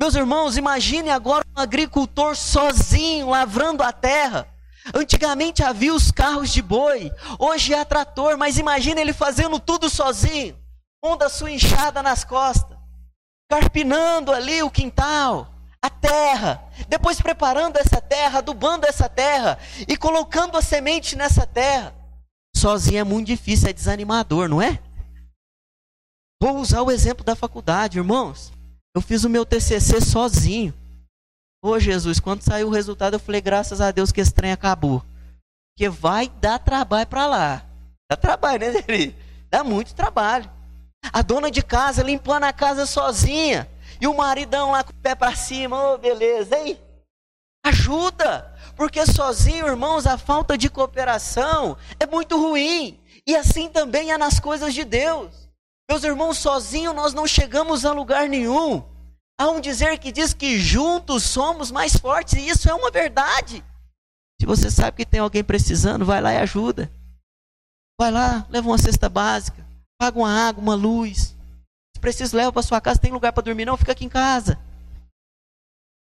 Meus 0.00 0.14
irmãos, 0.14 0.56
imagine 0.56 1.10
agora 1.10 1.44
um 1.56 1.60
agricultor 1.60 2.36
sozinho 2.36 3.30
lavrando 3.30 3.82
a 3.82 3.90
terra. 3.90 4.48
Antigamente 4.94 5.64
havia 5.64 5.92
os 5.92 6.12
carros 6.12 6.50
de 6.50 6.62
boi, 6.62 7.10
hoje 7.38 7.74
há 7.74 7.84
trator, 7.84 8.38
mas 8.38 8.56
imagine 8.56 9.00
ele 9.00 9.12
fazendo 9.12 9.58
tudo 9.58 9.90
sozinho 9.90 10.56
pondo 11.00 11.22
a 11.22 11.28
sua 11.28 11.50
enxada 11.50 12.02
nas 12.02 12.24
costas, 12.24 12.76
carpinando 13.50 14.32
ali 14.32 14.62
o 14.62 14.70
quintal, 14.70 15.52
a 15.80 15.88
terra, 15.88 16.62
depois 16.88 17.20
preparando 17.20 17.76
essa 17.76 18.00
terra, 18.00 18.38
adubando 18.38 18.86
essa 18.86 19.08
terra 19.08 19.58
e 19.86 19.96
colocando 19.96 20.56
a 20.56 20.62
semente 20.62 21.16
nessa 21.16 21.46
terra. 21.46 21.94
Sozinho 22.54 22.98
é 22.98 23.04
muito 23.04 23.28
difícil, 23.28 23.68
é 23.68 23.72
desanimador, 23.72 24.48
não 24.48 24.60
é? 24.60 24.80
Vou 26.42 26.58
usar 26.58 26.82
o 26.82 26.90
exemplo 26.90 27.24
da 27.24 27.36
faculdade, 27.36 27.98
irmãos. 27.98 28.52
Eu 28.94 29.00
fiz 29.00 29.24
o 29.24 29.30
meu 29.30 29.46
TCC 29.46 30.00
sozinho. 30.00 30.74
Ô 31.62 31.78
Jesus, 31.78 32.20
quando 32.20 32.42
saiu 32.42 32.68
o 32.68 32.72
resultado, 32.72 33.14
eu 33.14 33.20
falei, 33.20 33.40
graças 33.40 33.80
a 33.80 33.90
Deus 33.90 34.12
que 34.12 34.20
esse 34.20 34.32
trem 34.32 34.52
acabou. 34.52 35.04
Porque 35.72 35.88
vai 35.88 36.28
dar 36.28 36.58
trabalho 36.58 37.06
para 37.06 37.26
lá. 37.26 37.62
Dá 38.10 38.16
trabalho, 38.16 38.60
né, 38.60 38.82
Deli? 38.82 39.16
Dá 39.50 39.62
muito 39.62 39.94
trabalho. 39.94 40.50
A 41.12 41.22
dona 41.22 41.50
de 41.50 41.62
casa 41.62 42.02
limpando 42.02 42.44
a 42.44 42.52
casa 42.52 42.86
sozinha. 42.86 43.68
E 44.00 44.06
o 44.06 44.16
maridão 44.16 44.72
lá 44.72 44.84
com 44.84 44.92
o 44.92 44.96
pé 44.96 45.14
para 45.14 45.34
cima. 45.34 45.76
Ô, 45.76 45.94
oh, 45.94 45.98
beleza, 45.98 46.58
hein? 46.58 46.78
Ajuda. 47.64 48.54
Porque 48.76 49.04
sozinho, 49.06 49.66
irmãos, 49.66 50.06
a 50.06 50.16
falta 50.16 50.56
de 50.56 50.68
cooperação 50.70 51.76
é 51.98 52.06
muito 52.06 52.36
ruim. 52.36 53.00
E 53.26 53.36
assim 53.36 53.68
também 53.68 54.12
é 54.12 54.18
nas 54.18 54.38
coisas 54.38 54.72
de 54.72 54.84
Deus. 54.84 55.48
Meus 55.90 56.04
irmãos, 56.04 56.38
sozinho 56.38 56.92
nós 56.92 57.14
não 57.14 57.26
chegamos 57.26 57.84
a 57.84 57.92
lugar 57.92 58.28
nenhum. 58.28 58.84
Há 59.40 59.48
um 59.50 59.60
dizer 59.60 59.98
que 59.98 60.10
diz 60.10 60.34
que 60.34 60.58
juntos 60.58 61.22
somos 61.22 61.70
mais 61.70 61.96
fortes, 61.96 62.34
e 62.34 62.48
isso 62.48 62.68
é 62.68 62.74
uma 62.74 62.90
verdade. 62.90 63.64
Se 64.40 64.46
você 64.46 64.70
sabe 64.70 64.96
que 64.96 65.06
tem 65.06 65.20
alguém 65.20 65.44
precisando, 65.44 66.04
vai 66.04 66.20
lá 66.20 66.32
e 66.32 66.38
ajuda. 66.38 66.90
Vai 68.00 68.10
lá, 68.10 68.46
leva 68.50 68.68
uma 68.68 68.78
cesta 68.78 69.08
básica, 69.08 69.64
paga 69.98 70.18
uma 70.18 70.30
água, 70.30 70.62
uma 70.62 70.74
luz. 70.74 71.36
Se 71.94 72.00
precisa, 72.00 72.36
leva 72.36 72.52
para 72.52 72.62
sua 72.62 72.80
casa. 72.80 73.00
Tem 73.00 73.12
lugar 73.12 73.32
para 73.32 73.42
dormir? 73.42 73.64
Não, 73.64 73.76
fica 73.76 73.92
aqui 73.92 74.04
em 74.04 74.08
casa. 74.08 74.58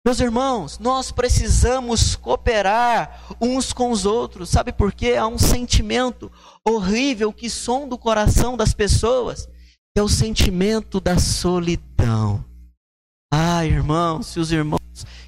Meus 0.05 0.19
irmãos, 0.19 0.79
nós 0.79 1.13
precisamos 1.13 2.17
cooperar 2.17 3.37
uns 3.41 3.73
com 3.73 3.91
os 3.91 4.05
outros. 4.05 4.49
Sabe 4.49 4.73
por 4.73 4.93
quê? 4.93 5.15
Há 5.15 5.27
um 5.27 5.39
sentimento 5.39 6.31
horrível 6.67 7.33
que 7.33 7.49
sonda 7.51 7.95
o 7.95 7.99
coração 7.99 8.57
das 8.57 8.75
pessoas, 8.75 9.47
que 9.95 10.01
é 10.01 10.03
o 10.03 10.09
sentimento 10.09 11.01
da 11.01 11.19
solidão. 11.19 12.45
Ah, 13.33 13.65
irmãos, 13.65 14.27
se 14.27 14.41
os 14.41 14.51
irmãos 14.51 14.81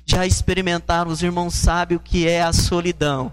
já 0.05 0.27
experimentaram, 0.27 1.11
os 1.11 1.23
irmãos 1.23 1.55
sabem 1.55 1.97
o 1.97 2.01
que 2.01 2.29
é 2.29 2.43
a 2.43 2.53
solidão. 2.53 3.33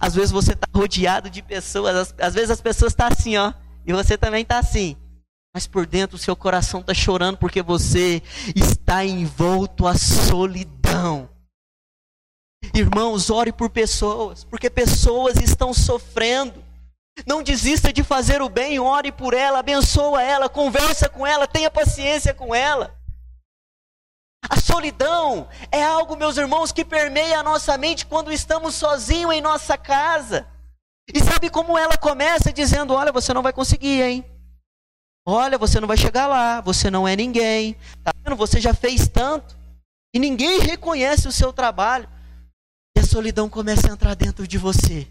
Às 0.00 0.14
vezes 0.14 0.30
você 0.30 0.52
está 0.52 0.66
rodeado 0.74 1.30
de 1.30 1.42
pessoas, 1.42 1.96
às, 1.96 2.14
às, 2.18 2.34
vezes 2.34 2.50
as 2.50 2.60
pessoas 2.60 2.92
estão 2.92 3.08
tá 3.08 3.14
assim, 3.14 3.36
ó, 3.36 3.52
e 3.88 3.92
você 3.92 4.18
também 4.18 4.42
está 4.42 4.58
assim. 4.58 4.98
Mas 5.54 5.66
por 5.66 5.86
dentro 5.86 6.16
o 6.16 6.20
seu 6.20 6.36
coração 6.36 6.80
está 6.80 6.92
chorando 6.92 7.38
porque 7.38 7.62
você 7.62 8.22
está 8.54 9.02
envolto 9.02 9.86
à 9.86 9.94
solidão. 9.96 11.26
Irmãos, 12.74 13.30
ore 13.30 13.50
por 13.50 13.70
pessoas, 13.70 14.44
porque 14.44 14.68
pessoas 14.68 15.38
estão 15.40 15.72
sofrendo. 15.72 16.62
Não 17.26 17.42
desista 17.42 17.90
de 17.90 18.04
fazer 18.04 18.42
o 18.42 18.48
bem, 18.50 18.78
ore 18.78 19.10
por 19.10 19.32
ela, 19.32 19.60
abençoa 19.60 20.22
ela, 20.22 20.50
conversa 20.50 21.08
com 21.08 21.26
ela, 21.26 21.46
tenha 21.46 21.70
paciência 21.70 22.34
com 22.34 22.54
ela. 22.54 22.94
A 24.50 24.60
solidão 24.60 25.48
é 25.72 25.82
algo, 25.82 26.14
meus 26.14 26.36
irmãos, 26.36 26.72
que 26.72 26.84
permeia 26.84 27.40
a 27.40 27.42
nossa 27.42 27.78
mente 27.78 28.04
quando 28.04 28.30
estamos 28.30 28.74
sozinhos 28.74 29.32
em 29.32 29.40
nossa 29.40 29.78
casa. 29.78 30.46
E 31.12 31.20
sabe 31.20 31.48
como 31.50 31.78
ela 31.78 31.96
começa 31.96 32.52
dizendo: 32.52 32.94
Olha, 32.94 33.12
você 33.12 33.32
não 33.32 33.42
vai 33.42 33.52
conseguir, 33.52 34.02
hein? 34.02 34.24
Olha, 35.26 35.58
você 35.58 35.78
não 35.78 35.88
vai 35.88 35.96
chegar 35.96 36.26
lá, 36.26 36.60
você 36.60 36.90
não 36.90 37.06
é 37.06 37.14
ninguém. 37.14 37.76
Tá 38.02 38.12
vendo? 38.24 38.36
Você 38.36 38.60
já 38.60 38.72
fez 38.72 39.08
tanto. 39.08 39.56
E 40.14 40.18
ninguém 40.18 40.60
reconhece 40.60 41.28
o 41.28 41.32
seu 41.32 41.52
trabalho. 41.52 42.08
E 42.96 43.00
a 43.00 43.04
solidão 43.04 43.48
começa 43.48 43.88
a 43.88 43.92
entrar 43.92 44.14
dentro 44.14 44.46
de 44.46 44.56
você. 44.56 45.06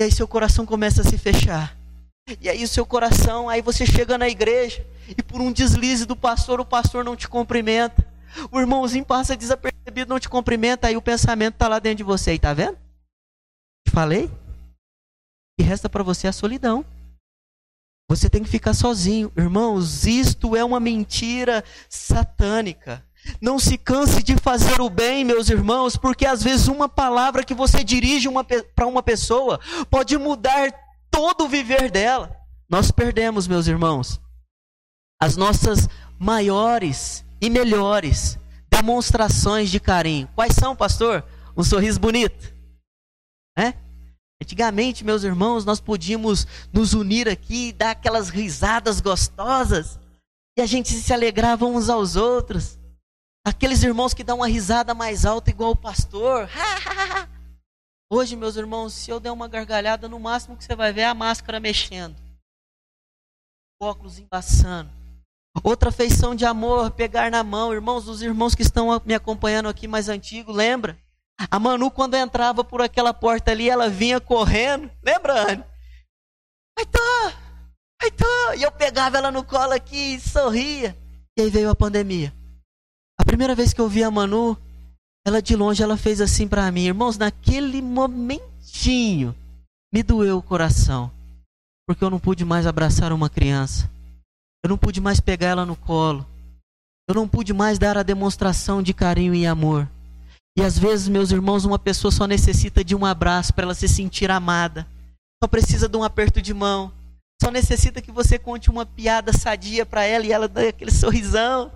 E 0.00 0.04
aí 0.04 0.10
seu 0.10 0.26
coração 0.26 0.64
começa 0.64 1.02
a 1.02 1.04
se 1.04 1.18
fechar. 1.18 1.76
E 2.40 2.48
aí 2.48 2.62
o 2.64 2.68
seu 2.68 2.86
coração, 2.86 3.48
aí 3.48 3.60
você 3.60 3.84
chega 3.84 4.16
na 4.16 4.28
igreja 4.28 4.86
e 5.08 5.22
por 5.22 5.40
um 5.40 5.52
deslize 5.52 6.06
do 6.06 6.16
pastor, 6.16 6.60
o 6.60 6.64
pastor 6.64 7.04
não 7.04 7.16
te 7.16 7.28
cumprimenta. 7.28 8.06
O 8.50 8.60
irmãozinho 8.60 9.04
passa 9.04 9.36
desapercebido, 9.36 10.08
não 10.08 10.20
te 10.20 10.28
cumprimenta, 10.28 10.86
aí 10.86 10.96
o 10.96 11.02
pensamento 11.02 11.54
está 11.54 11.66
lá 11.68 11.78
dentro 11.78 11.98
de 11.98 12.04
você, 12.04 12.34
e 12.34 12.38
tá 12.38 12.54
vendo? 12.54 12.78
Te 13.84 13.92
falei? 13.92 14.30
E 15.60 15.62
resta 15.62 15.90
para 15.90 16.02
você 16.02 16.26
a 16.26 16.32
solidão. 16.32 16.82
Você 18.08 18.30
tem 18.30 18.42
que 18.42 18.48
ficar 18.48 18.72
sozinho. 18.72 19.30
Irmãos, 19.36 20.06
isto 20.06 20.56
é 20.56 20.64
uma 20.64 20.80
mentira 20.80 21.62
satânica. 21.86 23.04
Não 23.42 23.58
se 23.58 23.76
canse 23.76 24.22
de 24.22 24.38
fazer 24.38 24.80
o 24.80 24.88
bem, 24.88 25.22
meus 25.22 25.50
irmãos, 25.50 25.98
porque 25.98 26.24
às 26.24 26.42
vezes 26.42 26.66
uma 26.66 26.88
palavra 26.88 27.44
que 27.44 27.52
você 27.52 27.84
dirige 27.84 28.26
para 28.74 28.86
uma 28.86 29.02
pessoa 29.02 29.60
pode 29.90 30.16
mudar 30.16 30.72
todo 31.10 31.44
o 31.44 31.48
viver 31.48 31.90
dela. 31.90 32.34
Nós 32.66 32.90
perdemos, 32.90 33.46
meus 33.46 33.66
irmãos, 33.66 34.18
as 35.20 35.36
nossas 35.36 35.90
maiores 36.18 37.22
e 37.38 37.50
melhores 37.50 38.38
demonstrações 38.70 39.70
de 39.70 39.78
carinho. 39.78 40.26
Quais 40.34 40.54
são, 40.54 40.74
pastor? 40.74 41.22
Um 41.54 41.62
sorriso 41.62 42.00
bonito. 42.00 42.50
É? 43.58 43.74
Antigamente, 44.42 45.04
meus 45.04 45.22
irmãos, 45.22 45.64
nós 45.64 45.80
podíamos 45.80 46.46
nos 46.72 46.94
unir 46.94 47.28
aqui 47.28 47.68
e 47.68 47.72
dar 47.72 47.90
aquelas 47.90 48.30
risadas 48.30 49.00
gostosas. 49.00 49.98
E 50.56 50.62
a 50.62 50.66
gente 50.66 50.88
se 50.90 51.12
alegrava 51.12 51.66
uns 51.66 51.90
aos 51.90 52.16
outros. 52.16 52.78
Aqueles 53.46 53.82
irmãos 53.82 54.14
que 54.14 54.24
dão 54.24 54.38
uma 54.38 54.48
risada 54.48 54.94
mais 54.94 55.24
alta 55.24 55.50
igual 55.50 55.72
o 55.72 55.76
pastor. 55.76 56.48
Hoje, 58.12 58.34
meus 58.34 58.56
irmãos, 58.56 58.94
se 58.94 59.10
eu 59.10 59.20
der 59.20 59.30
uma 59.30 59.46
gargalhada, 59.46 60.08
no 60.08 60.18
máximo 60.18 60.56
que 60.56 60.64
você 60.64 60.74
vai 60.74 60.92
ver 60.92 61.02
é 61.02 61.06
a 61.06 61.14
máscara 61.14 61.60
mexendo. 61.60 62.16
O 63.80 63.86
óculos 63.86 64.18
embaçando. 64.18 64.90
Outra 65.62 65.92
feição 65.92 66.34
de 66.34 66.44
amor, 66.44 66.90
pegar 66.90 67.30
na 67.30 67.44
mão. 67.44 67.72
Irmãos, 67.72 68.08
os 68.08 68.22
irmãos 68.22 68.54
que 68.54 68.62
estão 68.62 69.00
me 69.04 69.14
acompanhando 69.14 69.68
aqui 69.68 69.86
mais 69.86 70.08
antigo, 70.08 70.50
lembra? 70.50 70.98
A 71.48 71.58
Manu, 71.58 71.90
quando 71.90 72.16
entrava 72.16 72.62
por 72.62 72.82
aquela 72.82 73.14
porta 73.14 73.50
ali, 73.50 73.70
ela 73.70 73.88
vinha 73.88 74.20
correndo. 74.20 74.90
Lembra, 75.02 75.52
Anne? 75.52 75.64
Aitô! 76.78 76.98
Aitô! 78.02 78.54
E 78.58 78.62
eu 78.62 78.72
pegava 78.72 79.16
ela 79.16 79.30
no 79.30 79.44
colo 79.44 79.72
aqui 79.72 80.14
e 80.14 80.20
sorria. 80.20 80.96
E 81.38 81.42
aí 81.42 81.50
veio 81.50 81.70
a 81.70 81.76
pandemia. 81.76 82.34
A 83.18 83.24
primeira 83.24 83.54
vez 83.54 83.72
que 83.72 83.80
eu 83.80 83.88
vi 83.88 84.02
a 84.02 84.10
Manu, 84.10 84.56
ela 85.24 85.40
de 85.40 85.54
longe, 85.56 85.82
ela 85.82 85.96
fez 85.96 86.20
assim 86.20 86.48
para 86.48 86.70
mim. 86.70 86.86
Irmãos, 86.86 87.16
naquele 87.16 87.80
momentinho, 87.80 89.34
me 89.92 90.02
doeu 90.02 90.38
o 90.38 90.42
coração. 90.42 91.10
Porque 91.86 92.04
eu 92.04 92.10
não 92.10 92.18
pude 92.18 92.44
mais 92.44 92.66
abraçar 92.66 93.12
uma 93.12 93.30
criança. 93.30 93.90
Eu 94.62 94.68
não 94.68 94.76
pude 94.76 95.00
mais 95.00 95.20
pegar 95.20 95.48
ela 95.48 95.66
no 95.66 95.76
colo. 95.76 96.26
Eu 97.08 97.14
não 97.14 97.26
pude 97.26 97.52
mais 97.52 97.78
dar 97.78 97.96
a 97.96 98.02
demonstração 98.02 98.82
de 98.82 98.92
carinho 98.92 99.34
e 99.34 99.46
amor. 99.46 99.88
E 100.56 100.62
às 100.62 100.78
vezes, 100.78 101.08
meus 101.08 101.30
irmãos, 101.30 101.64
uma 101.64 101.78
pessoa 101.78 102.10
só 102.10 102.26
necessita 102.26 102.84
de 102.84 102.94
um 102.94 103.04
abraço 103.04 103.54
para 103.54 103.64
ela 103.64 103.74
se 103.74 103.88
sentir 103.88 104.30
amada. 104.30 104.86
Só 105.42 105.48
precisa 105.48 105.88
de 105.88 105.96
um 105.96 106.02
aperto 106.02 106.42
de 106.42 106.52
mão. 106.52 106.92
Só 107.42 107.50
necessita 107.50 108.02
que 108.02 108.12
você 108.12 108.38
conte 108.38 108.68
uma 108.68 108.84
piada 108.84 109.32
sadia 109.32 109.86
para 109.86 110.04
ela 110.04 110.26
e 110.26 110.32
ela 110.32 110.46
dê 110.46 110.68
aquele 110.68 110.90
sorrisão. 110.92 111.72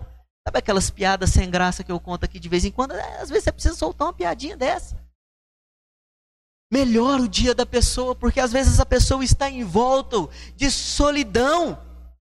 Sabe 0.46 0.58
aquelas 0.58 0.90
piadas 0.90 1.30
sem 1.30 1.50
graça 1.50 1.82
que 1.82 1.90
eu 1.90 1.98
conto 1.98 2.24
aqui 2.24 2.38
de 2.38 2.48
vez 2.48 2.64
em 2.64 2.70
quando? 2.70 2.92
É, 2.92 3.20
às 3.20 3.30
vezes 3.30 3.44
você 3.44 3.52
precisa 3.52 3.74
soltar 3.74 4.08
uma 4.08 4.12
piadinha 4.12 4.56
dessa. 4.56 5.02
Melhora 6.70 7.22
o 7.22 7.28
dia 7.28 7.54
da 7.54 7.64
pessoa, 7.64 8.14
porque 8.14 8.40
às 8.40 8.52
vezes 8.52 8.80
a 8.80 8.84
pessoa 8.84 9.24
está 9.24 9.48
em 9.48 9.64
volta 9.64 10.28
de 10.54 10.70
solidão. 10.70 11.78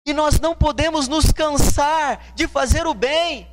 E 0.08 0.14
nós 0.14 0.40
não 0.40 0.56
podemos 0.56 1.08
nos 1.08 1.32
cansar 1.32 2.34
de 2.34 2.48
fazer 2.48 2.88
o 2.88 2.96
bem. 2.96 3.48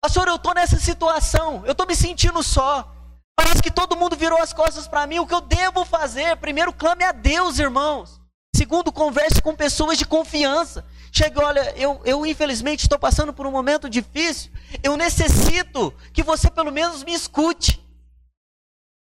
Pastor, 0.00 0.28
eu 0.28 0.36
estou 0.36 0.54
nessa 0.54 0.78
situação, 0.78 1.64
eu 1.66 1.72
estou 1.72 1.86
me 1.86 1.96
sentindo 1.96 2.42
só. 2.42 2.94
Parece 3.36 3.62
que 3.62 3.70
todo 3.70 3.96
mundo 3.96 4.16
virou 4.16 4.40
as 4.40 4.52
costas 4.52 4.86
para 4.86 5.06
mim. 5.06 5.18
O 5.18 5.26
que 5.26 5.34
eu 5.34 5.40
devo 5.40 5.84
fazer? 5.84 6.36
Primeiro, 6.36 6.72
clame 6.72 7.04
a 7.04 7.12
Deus, 7.12 7.58
irmãos. 7.58 8.20
Segundo, 8.54 8.90
converse 8.92 9.40
com 9.40 9.54
pessoas 9.54 9.96
de 9.98 10.04
confiança. 10.04 10.84
Chega, 11.12 11.44
olha, 11.44 11.72
eu, 11.76 12.00
eu 12.04 12.26
infelizmente 12.26 12.82
estou 12.82 12.98
passando 12.98 13.32
por 13.32 13.46
um 13.46 13.50
momento 13.50 13.88
difícil. 13.88 14.50
Eu 14.82 14.96
necessito 14.96 15.94
que 16.12 16.22
você 16.22 16.50
pelo 16.50 16.72
menos 16.72 17.02
me 17.02 17.12
escute. 17.12 17.84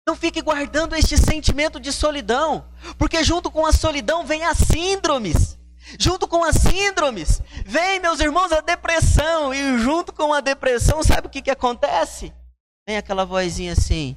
Não 0.07 0.15
fique 0.15 0.41
guardando 0.41 0.95
este 0.95 1.17
sentimento 1.19 1.81
de 1.81 1.93
solidão, 1.93 2.67
porque 2.97 3.25
junto 3.25 3.51
com 3.51 3.67
a 3.67 3.73
solidão 3.73 4.25
vem 4.25 4.45
as 4.45 4.59
síndromes. 4.59 5.59
Junto 5.99 6.27
com 6.27 6.43
as 6.43 6.57
síndromes, 6.57 7.41
vem, 7.65 8.01
meus 8.01 8.19
irmãos, 8.21 8.51
a 8.51 8.61
depressão. 8.61 9.55
E 9.55 9.79
junto 9.79 10.13
com 10.13 10.33
a 10.33 10.41
depressão, 10.41 11.03
sabe 11.03 11.29
o 11.29 11.31
que, 11.31 11.43
que 11.43 11.51
acontece? 11.51 12.33
Vem 12.87 12.97
aquela 12.97 13.25
vozinha 13.25 13.73
assim: 13.73 14.17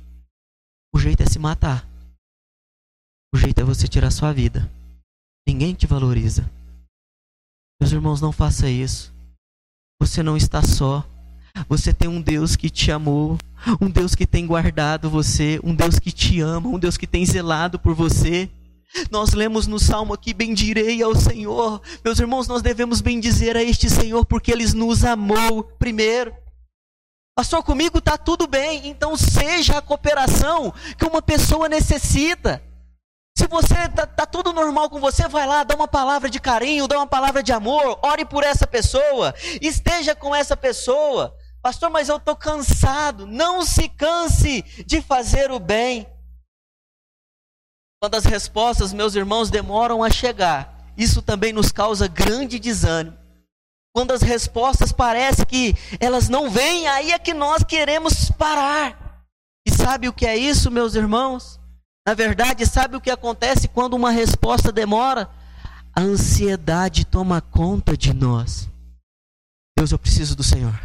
o 0.94 1.00
jeito 1.00 1.22
é 1.22 1.26
se 1.26 1.38
matar. 1.38 1.88
O 3.34 3.38
jeito 3.38 3.62
é 3.62 3.64
você 3.64 3.88
tirar 3.88 4.10
sua 4.10 4.34
vida. 4.34 4.70
Ninguém 5.48 5.74
te 5.74 5.86
valoriza. 5.86 6.50
Meus 7.80 7.92
irmãos, 7.92 8.20
não 8.20 8.32
faça 8.32 8.68
isso. 8.68 9.14
Você 10.02 10.24
não 10.24 10.36
está 10.36 10.64
só. 10.64 11.06
Você 11.68 11.94
tem 11.94 12.08
um 12.08 12.22
Deus 12.22 12.56
que 12.56 12.70
te 12.70 12.92
amou, 12.92 13.38
um 13.82 13.90
Deus 13.90 14.16
que 14.16 14.26
tem 14.26 14.46
guardado 14.46 15.10
você, 15.10 15.60
um 15.64 15.76
Deus 15.76 16.00
que 16.00 16.12
te 16.12 16.40
ama, 16.40 16.70
um 16.70 16.80
Deus 16.80 16.98
que 16.98 17.08
tem 17.08 17.26
zelado 17.26 17.78
por 17.78 17.94
você. 17.94 18.50
Nós 19.12 19.34
lemos 19.34 19.68
no 19.68 19.80
salmo 19.80 20.14
aqui: 20.14 20.34
Bendirei 20.34 21.02
ao 21.02 21.16
Senhor. 21.16 21.82
Meus 22.04 22.20
irmãos, 22.20 22.48
nós 22.48 22.62
devemos 22.62 23.02
bendizer 23.02 23.56
a 23.56 23.64
este 23.64 23.90
Senhor 23.90 24.26
porque 24.26 24.52
Ele 24.52 24.66
nos 24.74 25.04
amou 25.04 25.64
primeiro. 25.64 26.34
Pastor, 27.36 27.64
comigo 27.64 28.00
está 28.00 28.18
tudo 28.18 28.48
bem, 28.48 28.88
então 28.88 29.16
seja 29.16 29.78
a 29.78 29.82
cooperação 29.82 30.74
que 30.98 31.06
uma 31.06 31.22
pessoa 31.22 31.70
necessita. 31.70 32.62
Se 33.38 33.48
você 33.48 33.76
está 33.86 34.06
tá 34.06 34.26
tudo 34.26 34.52
normal 34.52 34.90
com 34.90 35.00
você, 35.00 35.26
vai 35.30 35.48
lá, 35.48 35.64
dá 35.64 35.74
uma 35.74 35.88
palavra 35.88 36.30
de 36.30 36.42
carinho, 36.42 36.86
dá 36.86 36.98
uma 36.98 37.08
palavra 37.08 37.42
de 37.42 37.54
amor, 37.54 37.98
ore 38.02 38.26
por 38.26 38.44
essa 38.44 38.68
pessoa, 38.68 39.34
esteja 39.62 40.14
com 40.14 40.36
essa 40.36 40.58
pessoa. 40.58 41.34
Pastor, 41.62 41.90
mas 41.90 42.10
eu 42.10 42.18
estou 42.18 42.36
cansado. 42.36 43.26
Não 43.26 43.64
se 43.64 43.88
canse 43.88 44.62
de 44.86 45.02
fazer 45.02 45.52
o 45.52 45.60
bem. 45.60 46.06
Quando 48.02 48.16
as 48.16 48.24
respostas, 48.24 48.94
meus 48.94 49.14
irmãos, 49.14 49.50
demoram 49.50 50.02
a 50.02 50.10
chegar, 50.10 50.90
isso 50.98 51.22
também 51.22 51.52
nos 51.52 51.70
causa 51.70 52.08
grande 52.08 52.58
desânimo. 52.58 53.18
Quando 53.94 54.12
as 54.12 54.22
respostas 54.22 54.94
parecem 54.94 55.46
que 55.46 55.76
elas 56.00 56.30
não 56.30 56.50
vêm, 56.50 56.88
aí 56.88 57.12
é 57.12 57.20
que 57.20 57.34
nós 57.34 57.62
queremos 57.62 58.32
parar. 58.32 59.26
E 59.68 59.72
sabe 59.72 60.08
o 60.08 60.14
que 60.14 60.26
é 60.26 60.38
isso, 60.38 60.72
meus 60.72 60.96
irmãos? 60.96 61.60
Na 62.08 62.14
verdade, 62.14 62.66
sabe 62.66 62.96
o 62.96 63.02
que 63.02 63.12
acontece 63.12 63.68
quando 63.68 63.96
uma 63.96 64.12
resposta 64.12 64.72
demora? 64.72 65.30
A 65.94 66.00
ansiedade 66.00 67.06
toma 67.06 67.42
conta 67.42 67.98
de 67.98 68.14
nós. 68.14 68.70
Deus, 69.78 69.92
eu 69.92 70.00
preciso 70.00 70.38
do 70.38 70.44
Senhor. 70.44 70.80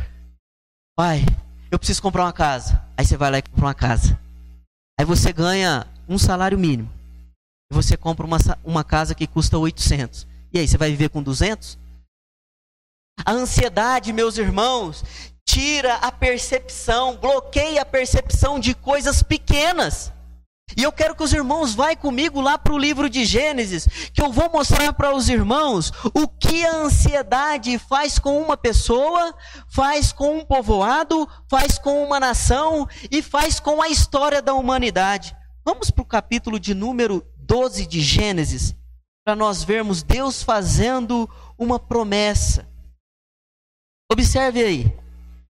Pai, 0.96 1.24
eu 1.70 1.78
preciso 1.78 2.02
comprar 2.02 2.24
uma 2.24 2.32
casa. 2.32 2.84
Aí 2.96 3.06
você 3.06 3.16
vai 3.16 3.30
lá 3.30 3.38
e 3.38 3.42
compra 3.42 3.66
uma 3.66 3.74
casa. 3.74 4.18
Aí 4.98 5.06
você 5.06 5.32
ganha 5.32 5.86
um 6.08 6.18
salário 6.18 6.58
mínimo 6.58 7.03
você 7.74 7.96
compra 7.96 8.24
uma, 8.24 8.38
uma 8.64 8.84
casa 8.84 9.14
que 9.14 9.26
custa 9.26 9.58
800. 9.58 10.26
E 10.52 10.58
aí, 10.58 10.68
você 10.68 10.78
vai 10.78 10.90
viver 10.90 11.08
com 11.10 11.22
200? 11.22 11.78
A 13.24 13.32
ansiedade, 13.32 14.12
meus 14.12 14.38
irmãos, 14.38 15.04
tira 15.44 15.94
a 15.96 16.10
percepção, 16.10 17.16
bloqueia 17.16 17.82
a 17.82 17.86
percepção 17.86 18.58
de 18.58 18.74
coisas 18.74 19.22
pequenas. 19.22 20.12
E 20.76 20.82
eu 20.82 20.90
quero 20.90 21.14
que 21.14 21.22
os 21.22 21.32
irmãos 21.32 21.74
vá 21.74 21.94
comigo 21.94 22.40
lá 22.40 22.56
para 22.56 22.72
o 22.72 22.78
livro 22.78 23.08
de 23.08 23.24
Gênesis, 23.24 23.86
que 24.12 24.22
eu 24.22 24.32
vou 24.32 24.50
mostrar 24.50 24.92
para 24.94 25.14
os 25.14 25.28
irmãos 25.28 25.92
o 26.14 26.26
que 26.26 26.64
a 26.64 26.76
ansiedade 26.76 27.78
faz 27.78 28.18
com 28.18 28.40
uma 28.40 28.56
pessoa, 28.56 29.34
faz 29.68 30.10
com 30.10 30.38
um 30.38 30.44
povoado, 30.44 31.28
faz 31.48 31.78
com 31.78 32.02
uma 32.02 32.18
nação 32.18 32.88
e 33.10 33.22
faz 33.22 33.60
com 33.60 33.82
a 33.82 33.88
história 33.88 34.40
da 34.40 34.54
humanidade. 34.54 35.36
Vamos 35.64 35.90
para 35.90 36.02
o 36.02 36.06
capítulo 36.06 36.58
de 36.58 36.74
número 36.74 37.24
12 37.46 37.86
de 37.86 38.00
Gênesis, 38.00 38.74
para 39.24 39.36
nós 39.36 39.62
vermos 39.62 40.02
Deus 40.02 40.42
fazendo 40.42 41.28
uma 41.58 41.78
promessa. 41.78 42.66
Observe 44.10 44.62
aí, 44.62 44.96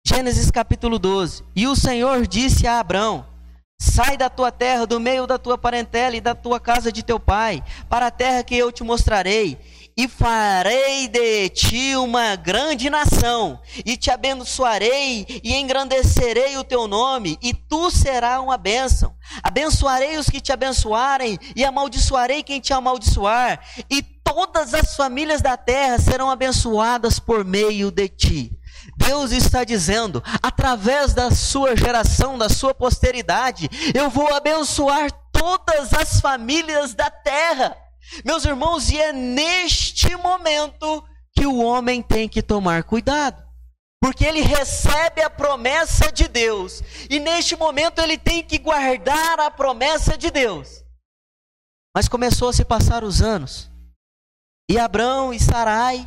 Gênesis 0.07 0.51
capítulo 0.51 0.99
12. 0.99 1.45
E 1.55 1.67
o 1.67 1.77
Senhor 1.77 2.27
disse 2.27 2.67
a 2.67 2.81
Abrão: 2.81 3.27
Sai 3.81 4.17
da 4.17 4.29
tua 4.29 4.51
terra, 4.51 4.87
do 4.87 4.99
meio 4.99 5.27
da 5.27 5.39
tua 5.39 5.57
parentela 5.57 6.17
e 6.17 6.21
da 6.21 6.35
tua 6.35 6.59
casa 6.59 6.91
de 6.91 7.03
teu 7.03 7.21
pai, 7.21 7.63
para 7.89 8.07
a 8.07 8.11
terra 8.11 8.43
que 8.43 8.57
eu 8.57 8.73
te 8.73 8.83
mostrarei 8.83 9.59
e 9.97 10.07
farei 10.07 11.09
de 11.09 11.49
ti 11.49 11.97
uma 11.97 12.37
grande 12.37 12.91
nação, 12.91 13.59
e 13.85 13.97
te 13.97 14.11
abençoarei 14.11 15.41
e 15.43 15.55
engrandecerei 15.55 16.59
o 16.59 16.65
teu 16.65 16.87
nome, 16.87 17.39
e 17.41 17.55
tu 17.55 17.91
serás 17.91 18.41
uma 18.43 18.59
bênção. 18.59 19.15
Abençoarei 19.43 20.19
os 20.19 20.29
que 20.29 20.41
te 20.41 20.53
abençoarem, 20.53 21.39
e 21.57 21.65
amaldiçoarei 21.65 22.43
quem 22.43 22.61
te 22.61 22.75
amaldiçoar, 22.75 23.59
e 23.89 24.03
todas 24.03 24.75
as 24.75 24.95
famílias 24.95 25.41
da 25.41 25.57
terra 25.57 25.99
serão 25.99 26.31
abençoadas 26.31 27.19
por 27.19 27.43
meio 27.43 27.91
de 27.91 28.07
ti. 28.07 28.53
Deus 28.99 29.33
está 29.33 29.65
dizendo, 29.65 30.23
através 30.43 31.15
da 31.15 31.31
sua 31.31 31.75
geração, 31.75 32.37
da 32.37 32.51
sua 32.51 32.75
posteridade, 32.75 33.71
eu 33.95 34.11
vou 34.11 34.35
abençoar 34.35 35.11
todas 35.33 35.95
as 35.95 36.21
famílias 36.21 36.93
da 36.93 37.11
terra. 37.11 37.86
Meus 38.25 38.45
irmãos, 38.45 38.91
e 38.91 38.99
é 39.01 39.13
neste 39.13 40.15
momento 40.17 41.05
que 41.35 41.47
o 41.47 41.59
homem 41.59 42.03
tem 42.03 42.29
que 42.29 42.43
tomar 42.43 42.85
cuidado. 42.85 43.45
Porque 44.01 44.25
ele 44.25 44.41
recebe 44.41 45.23
a 45.23 45.31
promessa 45.31 46.13
de 46.13 46.29
Deus, 46.29 46.83
e 47.11 47.19
neste 47.19 47.57
momento 47.57 48.01
ele 48.01 48.19
tem 48.19 48.43
que 48.43 48.59
guardar 48.59 49.41
a 49.41 49.51
promessa 49.51 50.17
de 50.17 50.31
Deus. 50.31 50.85
Mas 51.95 52.09
começou 52.09 52.51
a 52.51 52.53
se 52.53 52.65
passar 52.65 53.03
os 53.03 53.23
anos, 53.23 53.71
e 54.71 54.79
Abraão 54.79 55.33
e 55.33 55.41
Sarai 55.41 56.07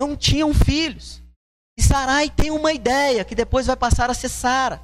não 0.00 0.16
tinham 0.16 0.52
filhos. 0.52 1.22
E 1.78 1.82
Sarai 1.82 2.28
tem 2.28 2.50
uma 2.50 2.72
ideia 2.72 3.24
que 3.24 3.34
depois 3.34 3.66
vai 3.66 3.76
passar 3.76 4.10
a 4.10 4.14
ser 4.14 4.28
Sara. 4.28 4.82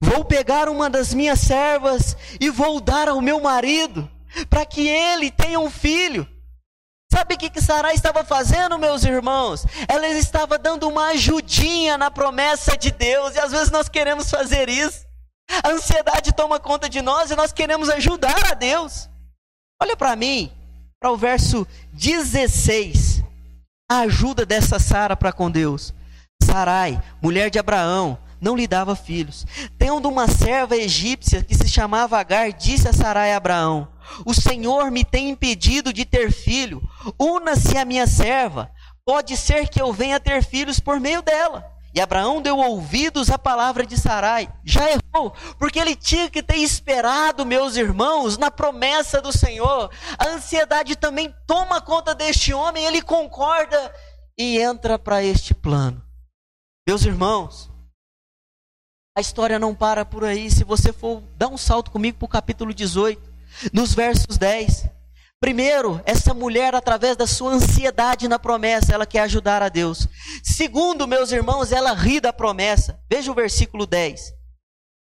Vou 0.00 0.24
pegar 0.24 0.68
uma 0.68 0.90
das 0.90 1.14
minhas 1.14 1.40
servas 1.40 2.16
e 2.38 2.50
vou 2.50 2.80
dar 2.80 3.08
ao 3.08 3.20
meu 3.20 3.40
marido 3.40 4.08
para 4.50 4.66
que 4.66 4.86
ele 4.86 5.30
tenha 5.30 5.58
um 5.58 5.70
filho. 5.70 6.26
Sabe 7.12 7.34
o 7.34 7.38
que, 7.38 7.48
que 7.48 7.60
Sarai 7.60 7.94
estava 7.94 8.24
fazendo, 8.24 8.78
meus 8.78 9.04
irmãos? 9.04 9.64
Ela 9.88 10.08
estava 10.08 10.58
dando 10.58 10.88
uma 10.88 11.08
ajudinha 11.08 11.96
na 11.96 12.10
promessa 12.10 12.76
de 12.76 12.90
Deus, 12.90 13.34
e 13.34 13.38
às 13.38 13.52
vezes 13.52 13.70
nós 13.70 13.88
queremos 13.88 14.28
fazer 14.28 14.68
isso. 14.68 15.06
A 15.62 15.70
ansiedade 15.70 16.32
toma 16.32 16.58
conta 16.58 16.88
de 16.88 17.00
nós 17.00 17.30
e 17.30 17.36
nós 17.36 17.52
queremos 17.52 17.88
ajudar 17.88 18.50
a 18.50 18.54
Deus. 18.54 19.08
Olha 19.80 19.96
para 19.96 20.16
mim, 20.16 20.50
para 20.98 21.12
o 21.12 21.16
verso 21.16 21.66
16. 21.92 23.22
A 23.88 24.00
ajuda 24.00 24.44
dessa 24.44 24.80
Sara 24.80 25.16
para 25.16 25.32
com 25.32 25.48
Deus. 25.48 25.94
Sarai, 26.42 27.00
mulher 27.22 27.50
de 27.50 27.58
Abraão, 27.58 28.18
não 28.40 28.56
lhe 28.56 28.66
dava 28.66 28.96
filhos. 28.96 29.46
Tendo 29.78 30.08
uma 30.08 30.26
serva 30.28 30.76
egípcia 30.76 31.42
que 31.42 31.54
se 31.54 31.68
chamava 31.68 32.18
Agar, 32.18 32.52
disse 32.52 32.88
a 32.88 32.92
Sarai 32.92 33.32
a 33.32 33.36
Abraão: 33.36 33.88
o 34.24 34.34
Senhor 34.34 34.90
me 34.90 35.04
tem 35.04 35.30
impedido 35.30 35.92
de 35.92 36.04
ter 36.04 36.32
filho. 36.32 36.82
Una-se 37.18 37.76
a 37.76 37.84
minha 37.84 38.06
serva. 38.06 38.70
Pode 39.04 39.36
ser 39.36 39.68
que 39.68 39.80
eu 39.80 39.92
venha 39.92 40.18
ter 40.18 40.42
filhos 40.42 40.80
por 40.80 40.98
meio 40.98 41.22
dela. 41.22 41.64
E 41.96 42.00
Abraão 42.00 42.42
deu 42.42 42.58
ouvidos 42.58 43.30
à 43.30 43.38
palavra 43.38 43.86
de 43.86 43.96
Sarai. 43.96 44.52
Já 44.62 44.84
errou, 44.90 45.34
porque 45.58 45.78
ele 45.78 45.96
tinha 45.96 46.28
que 46.28 46.42
ter 46.42 46.58
esperado, 46.58 47.46
meus 47.46 47.74
irmãos, 47.74 48.36
na 48.36 48.50
promessa 48.50 49.22
do 49.22 49.32
Senhor. 49.32 49.90
A 50.18 50.28
ansiedade 50.28 50.94
também 50.94 51.34
toma 51.46 51.80
conta 51.80 52.14
deste 52.14 52.52
homem, 52.52 52.84
ele 52.84 53.00
concorda 53.00 53.94
e 54.36 54.58
entra 54.60 54.98
para 54.98 55.22
este 55.22 55.54
plano. 55.54 56.04
Meus 56.86 57.02
irmãos, 57.02 57.70
a 59.16 59.20
história 59.22 59.58
não 59.58 59.74
para 59.74 60.04
por 60.04 60.22
aí. 60.22 60.50
Se 60.50 60.64
você 60.64 60.92
for 60.92 61.22
dar 61.38 61.48
um 61.48 61.56
salto 61.56 61.90
comigo 61.90 62.18
para 62.18 62.26
o 62.26 62.28
capítulo 62.28 62.74
18, 62.74 63.25
nos 63.72 63.94
versos 63.94 64.38
10. 64.38 64.88
Primeiro, 65.38 66.00
essa 66.06 66.32
mulher, 66.32 66.74
através 66.74 67.16
da 67.16 67.26
sua 67.26 67.52
ansiedade 67.52 68.26
na 68.26 68.38
promessa, 68.38 68.94
ela 68.94 69.06
quer 69.06 69.20
ajudar 69.20 69.62
a 69.62 69.68
Deus. 69.68 70.08
Segundo, 70.42 71.06
meus 71.06 71.30
irmãos, 71.30 71.72
ela 71.72 71.92
ri 71.92 72.20
da 72.20 72.32
promessa. 72.32 72.98
Veja 73.10 73.30
o 73.30 73.34
versículo 73.34 73.86
10. 73.86 74.32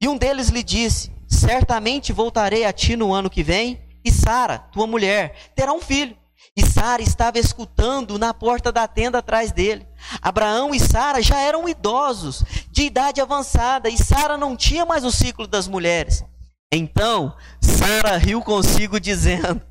E 0.01 0.07
um 0.07 0.17
deles 0.17 0.49
lhe 0.49 0.63
disse: 0.63 1.11
Certamente 1.27 2.13
voltarei 2.13 2.65
a 2.65 2.71
ti 2.71 2.95
no 2.95 3.13
ano 3.13 3.29
que 3.29 3.43
vem, 3.43 3.83
e 4.03 4.11
Sara, 4.11 4.59
tua 4.59 4.87
mulher, 4.87 5.35
terá 5.55 5.73
um 5.73 5.81
filho. 5.81 6.17
E 6.55 6.65
Sara 6.65 7.01
estava 7.01 7.39
escutando 7.39 8.19
na 8.19 8.33
porta 8.33 8.71
da 8.71 8.87
tenda 8.87 9.17
atrás 9.17 9.51
dele. 9.51 9.87
Abraão 10.21 10.73
e 10.73 10.79
Sara 10.79 11.21
já 11.21 11.39
eram 11.39 11.67
idosos, 11.67 12.43
de 12.69 12.83
idade 12.83 13.19
avançada, 13.19 13.89
e 13.89 13.97
Sara 13.97 14.37
não 14.37 14.55
tinha 14.55 14.85
mais 14.85 15.03
o 15.03 15.11
ciclo 15.11 15.47
das 15.47 15.67
mulheres. 15.67 16.23
Então 16.75 17.35
Sara 17.61 18.17
riu 18.17 18.41
consigo, 18.41 18.99
dizendo: 18.99 19.61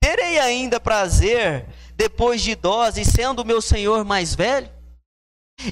Terei 0.00 0.38
ainda 0.38 0.78
prazer 0.78 1.66
depois 1.96 2.42
de 2.42 2.52
idosa 2.52 3.00
e 3.00 3.04
sendo 3.04 3.44
meu 3.44 3.60
senhor 3.60 4.04
mais 4.04 4.34
velho? 4.34 4.68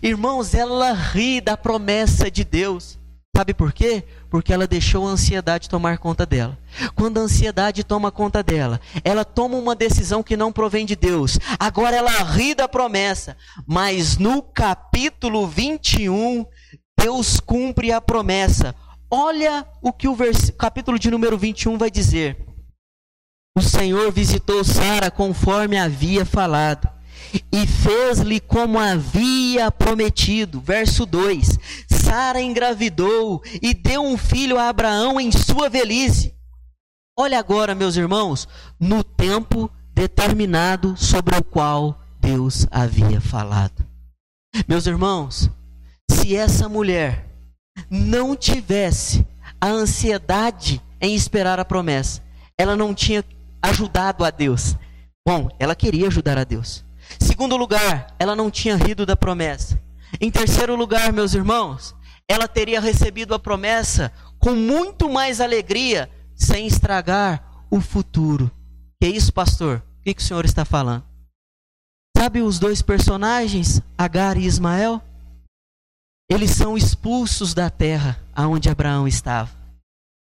Irmãos, 0.02 0.54
ela 0.54 0.92
ri 0.92 1.40
da 1.40 1.56
promessa 1.56 2.30
de 2.30 2.44
Deus. 2.44 2.98
Sabe 3.34 3.54
por 3.54 3.72
quê? 3.72 4.02
Porque 4.28 4.52
ela 4.52 4.66
deixou 4.66 5.06
a 5.06 5.12
ansiedade 5.12 5.68
tomar 5.68 5.98
conta 5.98 6.26
dela. 6.26 6.58
Quando 6.94 7.18
a 7.18 7.22
ansiedade 7.22 7.84
toma 7.84 8.10
conta 8.10 8.42
dela, 8.42 8.80
ela 9.04 9.24
toma 9.24 9.56
uma 9.56 9.76
decisão 9.76 10.22
que 10.22 10.36
não 10.36 10.52
provém 10.52 10.84
de 10.84 10.96
Deus. 10.96 11.38
Agora 11.58 11.96
ela 11.96 12.10
ri 12.24 12.54
da 12.54 12.68
promessa. 12.68 13.36
Mas 13.66 14.18
no 14.18 14.42
capítulo 14.42 15.46
21, 15.46 16.44
Deus 17.00 17.38
cumpre 17.38 17.92
a 17.92 18.00
promessa. 18.00 18.74
Olha 19.10 19.66
o 19.80 19.92
que 19.92 20.06
o 20.06 20.16
capítulo 20.58 20.98
de 20.98 21.10
número 21.10 21.38
21 21.38 21.78
vai 21.78 21.90
dizer. 21.90 22.36
O 23.56 23.62
Senhor 23.62 24.12
visitou 24.12 24.62
Sara 24.62 25.10
conforme 25.10 25.78
havia 25.78 26.24
falado, 26.24 26.88
e 27.50 27.66
fez-lhe 27.66 28.38
como 28.38 28.78
havia 28.78 29.70
prometido. 29.70 30.60
Verso 30.60 31.06
2: 31.06 31.58
Sara 31.90 32.40
engravidou 32.40 33.42
e 33.62 33.74
deu 33.74 34.02
um 34.02 34.16
filho 34.16 34.58
a 34.58 34.68
Abraão 34.68 35.18
em 35.18 35.32
sua 35.32 35.68
velhice. 35.68 36.34
Olha 37.18 37.38
agora, 37.38 37.74
meus 37.74 37.96
irmãos, 37.96 38.46
no 38.78 39.02
tempo 39.02 39.70
determinado 39.92 40.96
sobre 40.96 41.36
o 41.36 41.42
qual 41.42 42.00
Deus 42.20 42.66
havia 42.70 43.20
falado. 43.20 43.84
Meus 44.68 44.86
irmãos, 44.86 45.50
se 46.08 46.36
essa 46.36 46.68
mulher 46.68 47.27
não 47.90 48.36
tivesse 48.36 49.26
a 49.60 49.68
ansiedade 49.68 50.80
em 51.00 51.14
esperar 51.14 51.58
a 51.58 51.64
promessa, 51.64 52.22
ela 52.56 52.76
não 52.76 52.94
tinha 52.94 53.24
ajudado 53.62 54.24
a 54.24 54.30
Deus. 54.30 54.76
Bom, 55.26 55.48
ela 55.58 55.74
queria 55.74 56.06
ajudar 56.06 56.38
a 56.38 56.44
Deus. 56.44 56.84
Segundo 57.18 57.56
lugar, 57.56 58.14
ela 58.18 58.34
não 58.36 58.50
tinha 58.50 58.76
rido 58.76 59.06
da 59.06 59.16
promessa. 59.16 59.80
Em 60.20 60.30
terceiro 60.30 60.74
lugar, 60.74 61.12
meus 61.12 61.34
irmãos, 61.34 61.94
ela 62.28 62.48
teria 62.48 62.80
recebido 62.80 63.34
a 63.34 63.38
promessa 63.38 64.12
com 64.38 64.54
muito 64.54 65.08
mais 65.08 65.40
alegria, 65.40 66.10
sem 66.34 66.66
estragar 66.66 67.64
o 67.70 67.80
futuro. 67.80 68.50
Que 69.00 69.08
isso, 69.08 69.32
pastor? 69.32 69.82
O 70.00 70.02
que, 70.04 70.14
que 70.14 70.22
o 70.22 70.24
senhor 70.24 70.44
está 70.44 70.64
falando? 70.64 71.04
Sabe 72.16 72.42
os 72.42 72.58
dois 72.58 72.82
personagens, 72.82 73.80
Agar 73.96 74.36
e 74.36 74.44
Ismael? 74.44 75.02
Eles 76.30 76.50
são 76.50 76.76
expulsos 76.76 77.54
da 77.54 77.70
terra 77.70 78.20
aonde 78.34 78.68
Abraão 78.68 79.08
estava. 79.08 79.50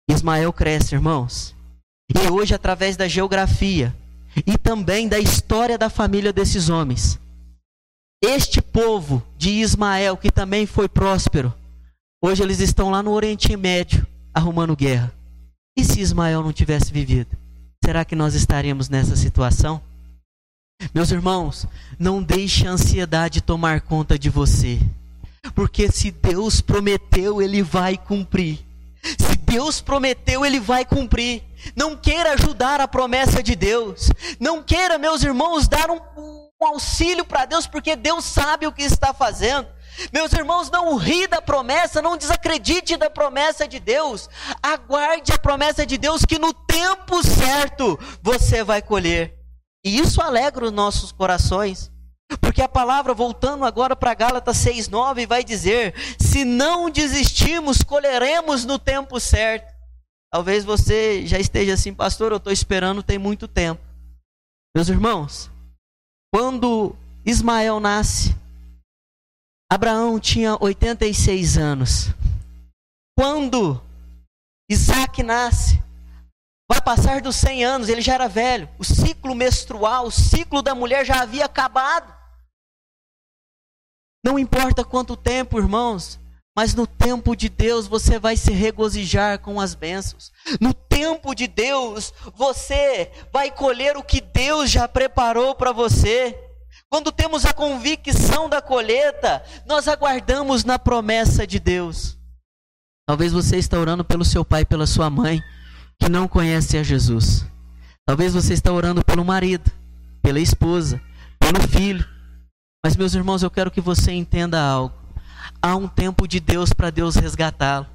Ismael 0.08 0.52
cresce, 0.52 0.94
irmãos. 0.94 1.54
E 2.14 2.30
hoje, 2.30 2.54
através 2.54 2.96
da 2.96 3.08
geografia 3.08 3.94
e 4.46 4.58
também 4.58 5.08
da 5.08 5.18
história 5.18 5.78
da 5.78 5.88
família 5.88 6.32
desses 6.32 6.68
homens, 6.68 7.18
este 8.22 8.60
povo 8.60 9.22
de 9.38 9.50
Ismael, 9.50 10.16
que 10.16 10.30
também 10.30 10.66
foi 10.66 10.88
próspero, 10.88 11.54
hoje 12.22 12.42
eles 12.42 12.60
estão 12.60 12.90
lá 12.90 13.02
no 13.02 13.12
Oriente 13.12 13.56
Médio 13.56 14.06
arrumando 14.32 14.76
guerra. 14.76 15.12
E 15.76 15.84
se 15.84 16.00
Ismael 16.00 16.42
não 16.42 16.52
tivesse 16.52 16.92
vivido? 16.92 17.36
Será 17.84 18.04
que 18.04 18.14
nós 18.14 18.34
estaríamos 18.34 18.88
nessa 18.88 19.16
situação? 19.16 19.80
Meus 20.94 21.10
irmãos, 21.10 21.66
não 21.98 22.22
deixe 22.22 22.66
a 22.66 22.70
ansiedade 22.70 23.40
tomar 23.40 23.80
conta 23.80 24.18
de 24.18 24.28
você. 24.28 24.78
Porque 25.54 25.90
se 25.90 26.10
Deus 26.10 26.60
prometeu, 26.60 27.42
Ele 27.42 27.62
vai 27.62 27.96
cumprir. 27.96 28.64
Se 29.02 29.36
Deus 29.36 29.80
prometeu, 29.80 30.44
Ele 30.44 30.60
vai 30.60 30.84
cumprir. 30.84 31.42
Não 31.76 31.96
queira 31.96 32.32
ajudar 32.32 32.80
a 32.80 32.88
promessa 32.88 33.42
de 33.42 33.54
Deus. 33.54 34.10
Não 34.40 34.62
queira, 34.62 34.98
meus 34.98 35.22
irmãos, 35.22 35.68
dar 35.68 35.90
um, 35.90 36.00
um 36.16 36.66
auxílio 36.66 37.24
para 37.24 37.44
Deus, 37.44 37.66
porque 37.66 37.96
Deus 37.96 38.24
sabe 38.24 38.66
o 38.66 38.72
que 38.72 38.82
está 38.82 39.12
fazendo. 39.12 39.68
Meus 40.12 40.32
irmãos, 40.32 40.70
não 40.70 40.96
ri 40.96 41.26
da 41.26 41.40
promessa, 41.40 42.02
não 42.02 42.16
desacredite 42.16 42.96
da 42.96 43.08
promessa 43.08 43.66
de 43.66 43.78
Deus. 43.78 44.28
Aguarde 44.62 45.32
a 45.32 45.38
promessa 45.38 45.86
de 45.86 45.96
Deus 45.96 46.24
que 46.24 46.38
no 46.38 46.52
tempo 46.52 47.22
certo 47.22 47.98
você 48.22 48.64
vai 48.64 48.82
colher. 48.82 49.34
E 49.84 49.98
isso 49.98 50.20
alegra 50.20 50.64
os 50.64 50.72
nossos 50.72 51.12
corações. 51.12 51.90
Porque 52.40 52.62
a 52.62 52.68
palavra, 52.68 53.14
voltando 53.14 53.64
agora 53.64 53.94
para 53.96 54.14
Gálatas 54.14 54.56
6,9, 54.58 55.26
vai 55.26 55.44
dizer: 55.44 55.94
se 56.18 56.44
não 56.44 56.90
desistimos, 56.90 57.82
colheremos 57.82 58.64
no 58.64 58.78
tempo 58.78 59.18
certo. 59.20 59.72
Talvez 60.32 60.64
você 60.64 61.24
já 61.26 61.38
esteja 61.38 61.74
assim, 61.74 61.94
pastor, 61.94 62.32
eu 62.32 62.38
estou 62.38 62.52
esperando 62.52 63.02
tem 63.02 63.18
muito 63.18 63.46
tempo. 63.46 63.80
Meus 64.76 64.88
irmãos, 64.88 65.48
quando 66.32 66.96
Ismael 67.24 67.78
nasce, 67.78 68.34
Abraão 69.70 70.18
tinha 70.18 70.56
86 70.60 71.56
anos. 71.56 72.08
Quando 73.16 73.80
Isaac 74.68 75.22
nasce, 75.22 75.80
vai 76.68 76.80
passar 76.80 77.20
dos 77.20 77.36
100 77.36 77.64
anos, 77.64 77.88
ele 77.88 78.00
já 78.00 78.14
era 78.14 78.28
velho. 78.28 78.68
O 78.78 78.84
ciclo 78.84 79.34
menstrual, 79.34 80.06
o 80.06 80.10
ciclo 80.10 80.62
da 80.62 80.74
mulher 80.74 81.06
já 81.06 81.22
havia 81.22 81.44
acabado. 81.44 82.12
Não 84.24 84.38
importa 84.38 84.82
quanto 84.82 85.16
tempo, 85.16 85.58
irmãos, 85.58 86.18
mas 86.56 86.74
no 86.74 86.86
tempo 86.86 87.36
de 87.36 87.48
Deus 87.48 87.86
você 87.86 88.18
vai 88.18 88.36
se 88.36 88.52
regozijar 88.52 89.40
com 89.40 89.60
as 89.60 89.74
bênçãos. 89.74 90.30
No 90.60 90.72
tempo 90.72 91.34
de 91.34 91.46
Deus 91.46 92.12
você 92.34 93.10
vai 93.32 93.50
colher 93.50 93.96
o 93.96 94.02
que 94.02 94.20
Deus 94.20 94.70
já 94.70 94.88
preparou 94.88 95.54
para 95.54 95.72
você. 95.72 96.38
Quando 96.88 97.10
temos 97.10 97.44
a 97.44 97.52
convicção 97.52 98.48
da 98.48 98.62
colheita, 98.62 99.42
nós 99.66 99.88
aguardamos 99.88 100.64
na 100.64 100.78
promessa 100.78 101.46
de 101.46 101.58
Deus. 101.58 102.16
Talvez 103.06 103.32
você 103.32 103.56
está 103.56 103.78
orando 103.78 104.04
pelo 104.04 104.24
seu 104.24 104.44
pai 104.44 104.64
pela 104.64 104.86
sua 104.86 105.10
mãe, 105.10 105.42
que 106.00 106.08
não 106.08 106.26
conhecem 106.28 106.80
a 106.80 106.82
Jesus. 106.82 107.44
Talvez 108.06 108.32
você 108.32 108.54
está 108.54 108.72
orando 108.72 109.04
pelo 109.04 109.24
marido, 109.24 109.70
pela 110.22 110.40
esposa, 110.40 111.00
pelo 111.38 111.60
filho. 111.68 112.13
Mas, 112.84 112.98
meus 112.98 113.14
irmãos, 113.14 113.42
eu 113.42 113.50
quero 113.50 113.70
que 113.70 113.80
você 113.80 114.12
entenda 114.12 114.60
algo. 114.60 114.94
Há 115.62 115.74
um 115.74 115.88
tempo 115.88 116.28
de 116.28 116.38
Deus 116.38 116.70
para 116.70 116.90
Deus 116.90 117.16
resgatá-lo. 117.16 117.86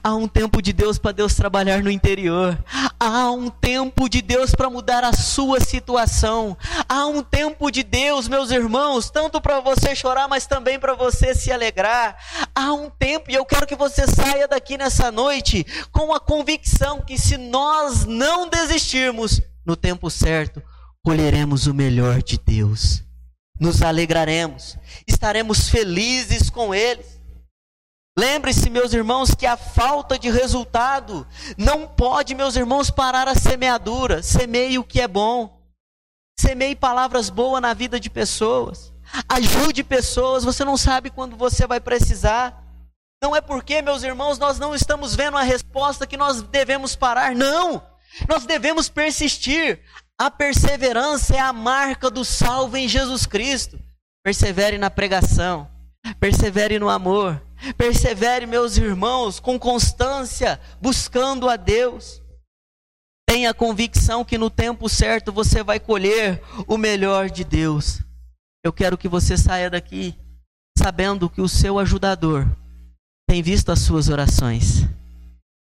Há 0.00 0.14
um 0.14 0.28
tempo 0.28 0.62
de 0.62 0.72
Deus 0.72 0.96
para 0.96 1.10
Deus 1.10 1.34
trabalhar 1.34 1.82
no 1.82 1.90
interior. 1.90 2.56
Há 3.00 3.32
um 3.32 3.50
tempo 3.50 4.08
de 4.08 4.22
Deus 4.22 4.54
para 4.54 4.70
mudar 4.70 5.02
a 5.02 5.12
sua 5.12 5.58
situação. 5.58 6.56
Há 6.88 7.04
um 7.06 7.20
tempo 7.20 7.68
de 7.68 7.82
Deus, 7.82 8.28
meus 8.28 8.52
irmãos, 8.52 9.10
tanto 9.10 9.40
para 9.40 9.58
você 9.58 9.92
chorar, 9.96 10.28
mas 10.28 10.46
também 10.46 10.78
para 10.78 10.94
você 10.94 11.34
se 11.34 11.50
alegrar. 11.50 12.16
Há 12.54 12.72
um 12.72 12.88
tempo, 12.90 13.32
e 13.32 13.34
eu 13.34 13.44
quero 13.44 13.66
que 13.66 13.74
você 13.74 14.06
saia 14.06 14.46
daqui 14.46 14.78
nessa 14.78 15.10
noite 15.10 15.66
com 15.90 16.14
a 16.14 16.20
convicção 16.20 17.00
que 17.00 17.18
se 17.18 17.36
nós 17.36 18.04
não 18.04 18.48
desistirmos, 18.48 19.40
no 19.66 19.74
tempo 19.74 20.08
certo, 20.08 20.62
colheremos 21.02 21.66
o 21.66 21.74
melhor 21.74 22.22
de 22.22 22.38
Deus 22.38 23.07
nos 23.58 23.82
alegraremos, 23.82 24.76
estaremos 25.06 25.68
felizes 25.68 26.48
com 26.50 26.74
eles. 26.74 27.18
Lembre-se, 28.18 28.68
meus 28.68 28.92
irmãos, 28.92 29.32
que 29.32 29.46
a 29.46 29.56
falta 29.56 30.18
de 30.18 30.28
resultado 30.28 31.24
não 31.56 31.86
pode, 31.86 32.34
meus 32.34 32.56
irmãos, 32.56 32.90
parar 32.90 33.28
a 33.28 33.34
semeadura. 33.36 34.24
Semeie 34.24 34.76
o 34.76 34.82
que 34.82 35.00
é 35.00 35.06
bom. 35.06 35.62
Semeie 36.38 36.74
palavras 36.74 37.30
boas 37.30 37.62
na 37.62 37.72
vida 37.74 38.00
de 38.00 38.10
pessoas. 38.10 38.92
Ajude 39.28 39.84
pessoas, 39.84 40.42
você 40.42 40.64
não 40.64 40.76
sabe 40.76 41.10
quando 41.10 41.36
você 41.36 41.64
vai 41.64 41.78
precisar. 41.78 42.60
Não 43.22 43.34
é 43.34 43.40
porque, 43.40 43.82
meus 43.82 44.02
irmãos, 44.02 44.36
nós 44.36 44.58
não 44.58 44.74
estamos 44.74 45.14
vendo 45.14 45.36
a 45.36 45.42
resposta 45.42 46.06
que 46.06 46.16
nós 46.16 46.42
devemos 46.42 46.96
parar. 46.96 47.34
Não! 47.36 47.82
Nós 48.28 48.46
devemos 48.46 48.88
persistir. 48.88 49.80
A 50.20 50.32
perseverança 50.32 51.36
é 51.36 51.38
a 51.38 51.52
marca 51.52 52.10
do 52.10 52.24
salvo 52.24 52.76
em 52.76 52.88
Jesus 52.88 53.24
Cristo. 53.24 53.78
Persevere 54.24 54.76
na 54.76 54.90
pregação, 54.90 55.70
persevere 56.18 56.76
no 56.76 56.88
amor, 56.88 57.40
persevere, 57.76 58.44
meus 58.44 58.76
irmãos, 58.76 59.38
com 59.38 59.56
constância, 59.56 60.60
buscando 60.82 61.48
a 61.48 61.54
Deus. 61.54 62.20
Tenha 63.28 63.54
convicção 63.54 64.24
que 64.24 64.36
no 64.36 64.50
tempo 64.50 64.88
certo 64.88 65.30
você 65.30 65.62
vai 65.62 65.78
colher 65.78 66.42
o 66.66 66.76
melhor 66.76 67.30
de 67.30 67.44
Deus. 67.44 68.02
Eu 68.64 68.72
quero 68.72 68.98
que 68.98 69.06
você 69.06 69.36
saia 69.36 69.70
daqui 69.70 70.18
sabendo 70.76 71.30
que 71.30 71.40
o 71.40 71.48
seu 71.48 71.78
ajudador 71.78 72.44
tem 73.28 73.40
visto 73.40 73.70
as 73.70 73.80
suas 73.80 74.08
orações, 74.08 74.80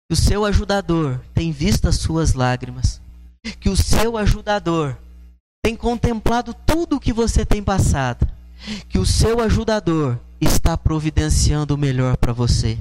que 0.09 0.13
o 0.13 0.17
seu 0.17 0.47
ajudador 0.47 1.21
tem 1.35 1.53
visto 1.53 1.89
as 1.89 1.97
suas 1.97 2.33
lágrimas 2.33 3.01
que 3.59 3.69
o 3.69 3.77
seu 3.77 4.17
ajudador 4.17 4.97
tem 5.63 5.77
contemplado 5.77 6.55
tudo 6.55 6.97
o 6.97 7.01
que 7.01 7.13
você 7.13 7.45
tem 7.45 7.63
passado, 7.63 8.27
que 8.89 8.99
o 8.99 9.07
seu 9.07 9.41
ajudador 9.41 10.19
está 10.41 10.77
providenciando 10.77 11.75
o 11.75 11.79
melhor 11.79 12.17
para 12.17 12.33
você. 12.33 12.79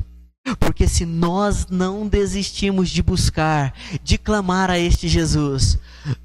Porque 0.59 0.87
se 0.87 1.05
nós 1.05 1.67
não 1.67 2.07
desistimos 2.07 2.89
de 2.89 3.03
buscar, 3.03 3.73
de 4.01 4.17
clamar 4.17 4.69
a 4.71 4.79
este 4.79 5.07
Jesus, 5.07 5.77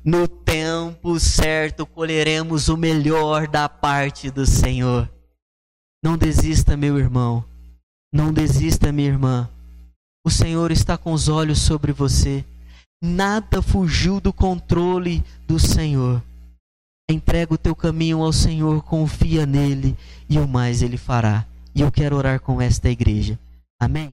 no 0.04 0.26
tempo 0.28 1.18
certo 1.18 1.84
colheremos 1.84 2.68
o 2.68 2.76
melhor 2.76 3.48
da 3.48 3.68
parte 3.68 4.30
do 4.30 4.46
Senhor. 4.46 5.10
Não 6.02 6.16
desista, 6.16 6.76
meu 6.76 6.98
irmão. 6.98 7.44
Não 8.12 8.32
desista, 8.32 8.92
minha 8.92 9.08
irmã. 9.08 9.48
O 10.24 10.30
Senhor 10.30 10.70
está 10.70 10.96
com 10.96 11.12
os 11.12 11.28
olhos 11.28 11.58
sobre 11.58 11.92
você. 11.92 12.44
Nada 13.06 13.60
fugiu 13.60 14.18
do 14.18 14.32
controle 14.32 15.22
do 15.46 15.60
Senhor. 15.60 16.22
Entrega 17.10 17.52
o 17.52 17.58
teu 17.58 17.76
caminho 17.76 18.22
ao 18.22 18.32
Senhor, 18.32 18.82
confia 18.82 19.44
nele 19.44 19.94
e 20.26 20.38
o 20.38 20.48
mais 20.48 20.80
ele 20.80 20.96
fará. 20.96 21.44
E 21.74 21.82
eu 21.82 21.92
quero 21.92 22.16
orar 22.16 22.40
com 22.40 22.62
esta 22.62 22.88
igreja. 22.88 23.38
Amém? 23.78 24.08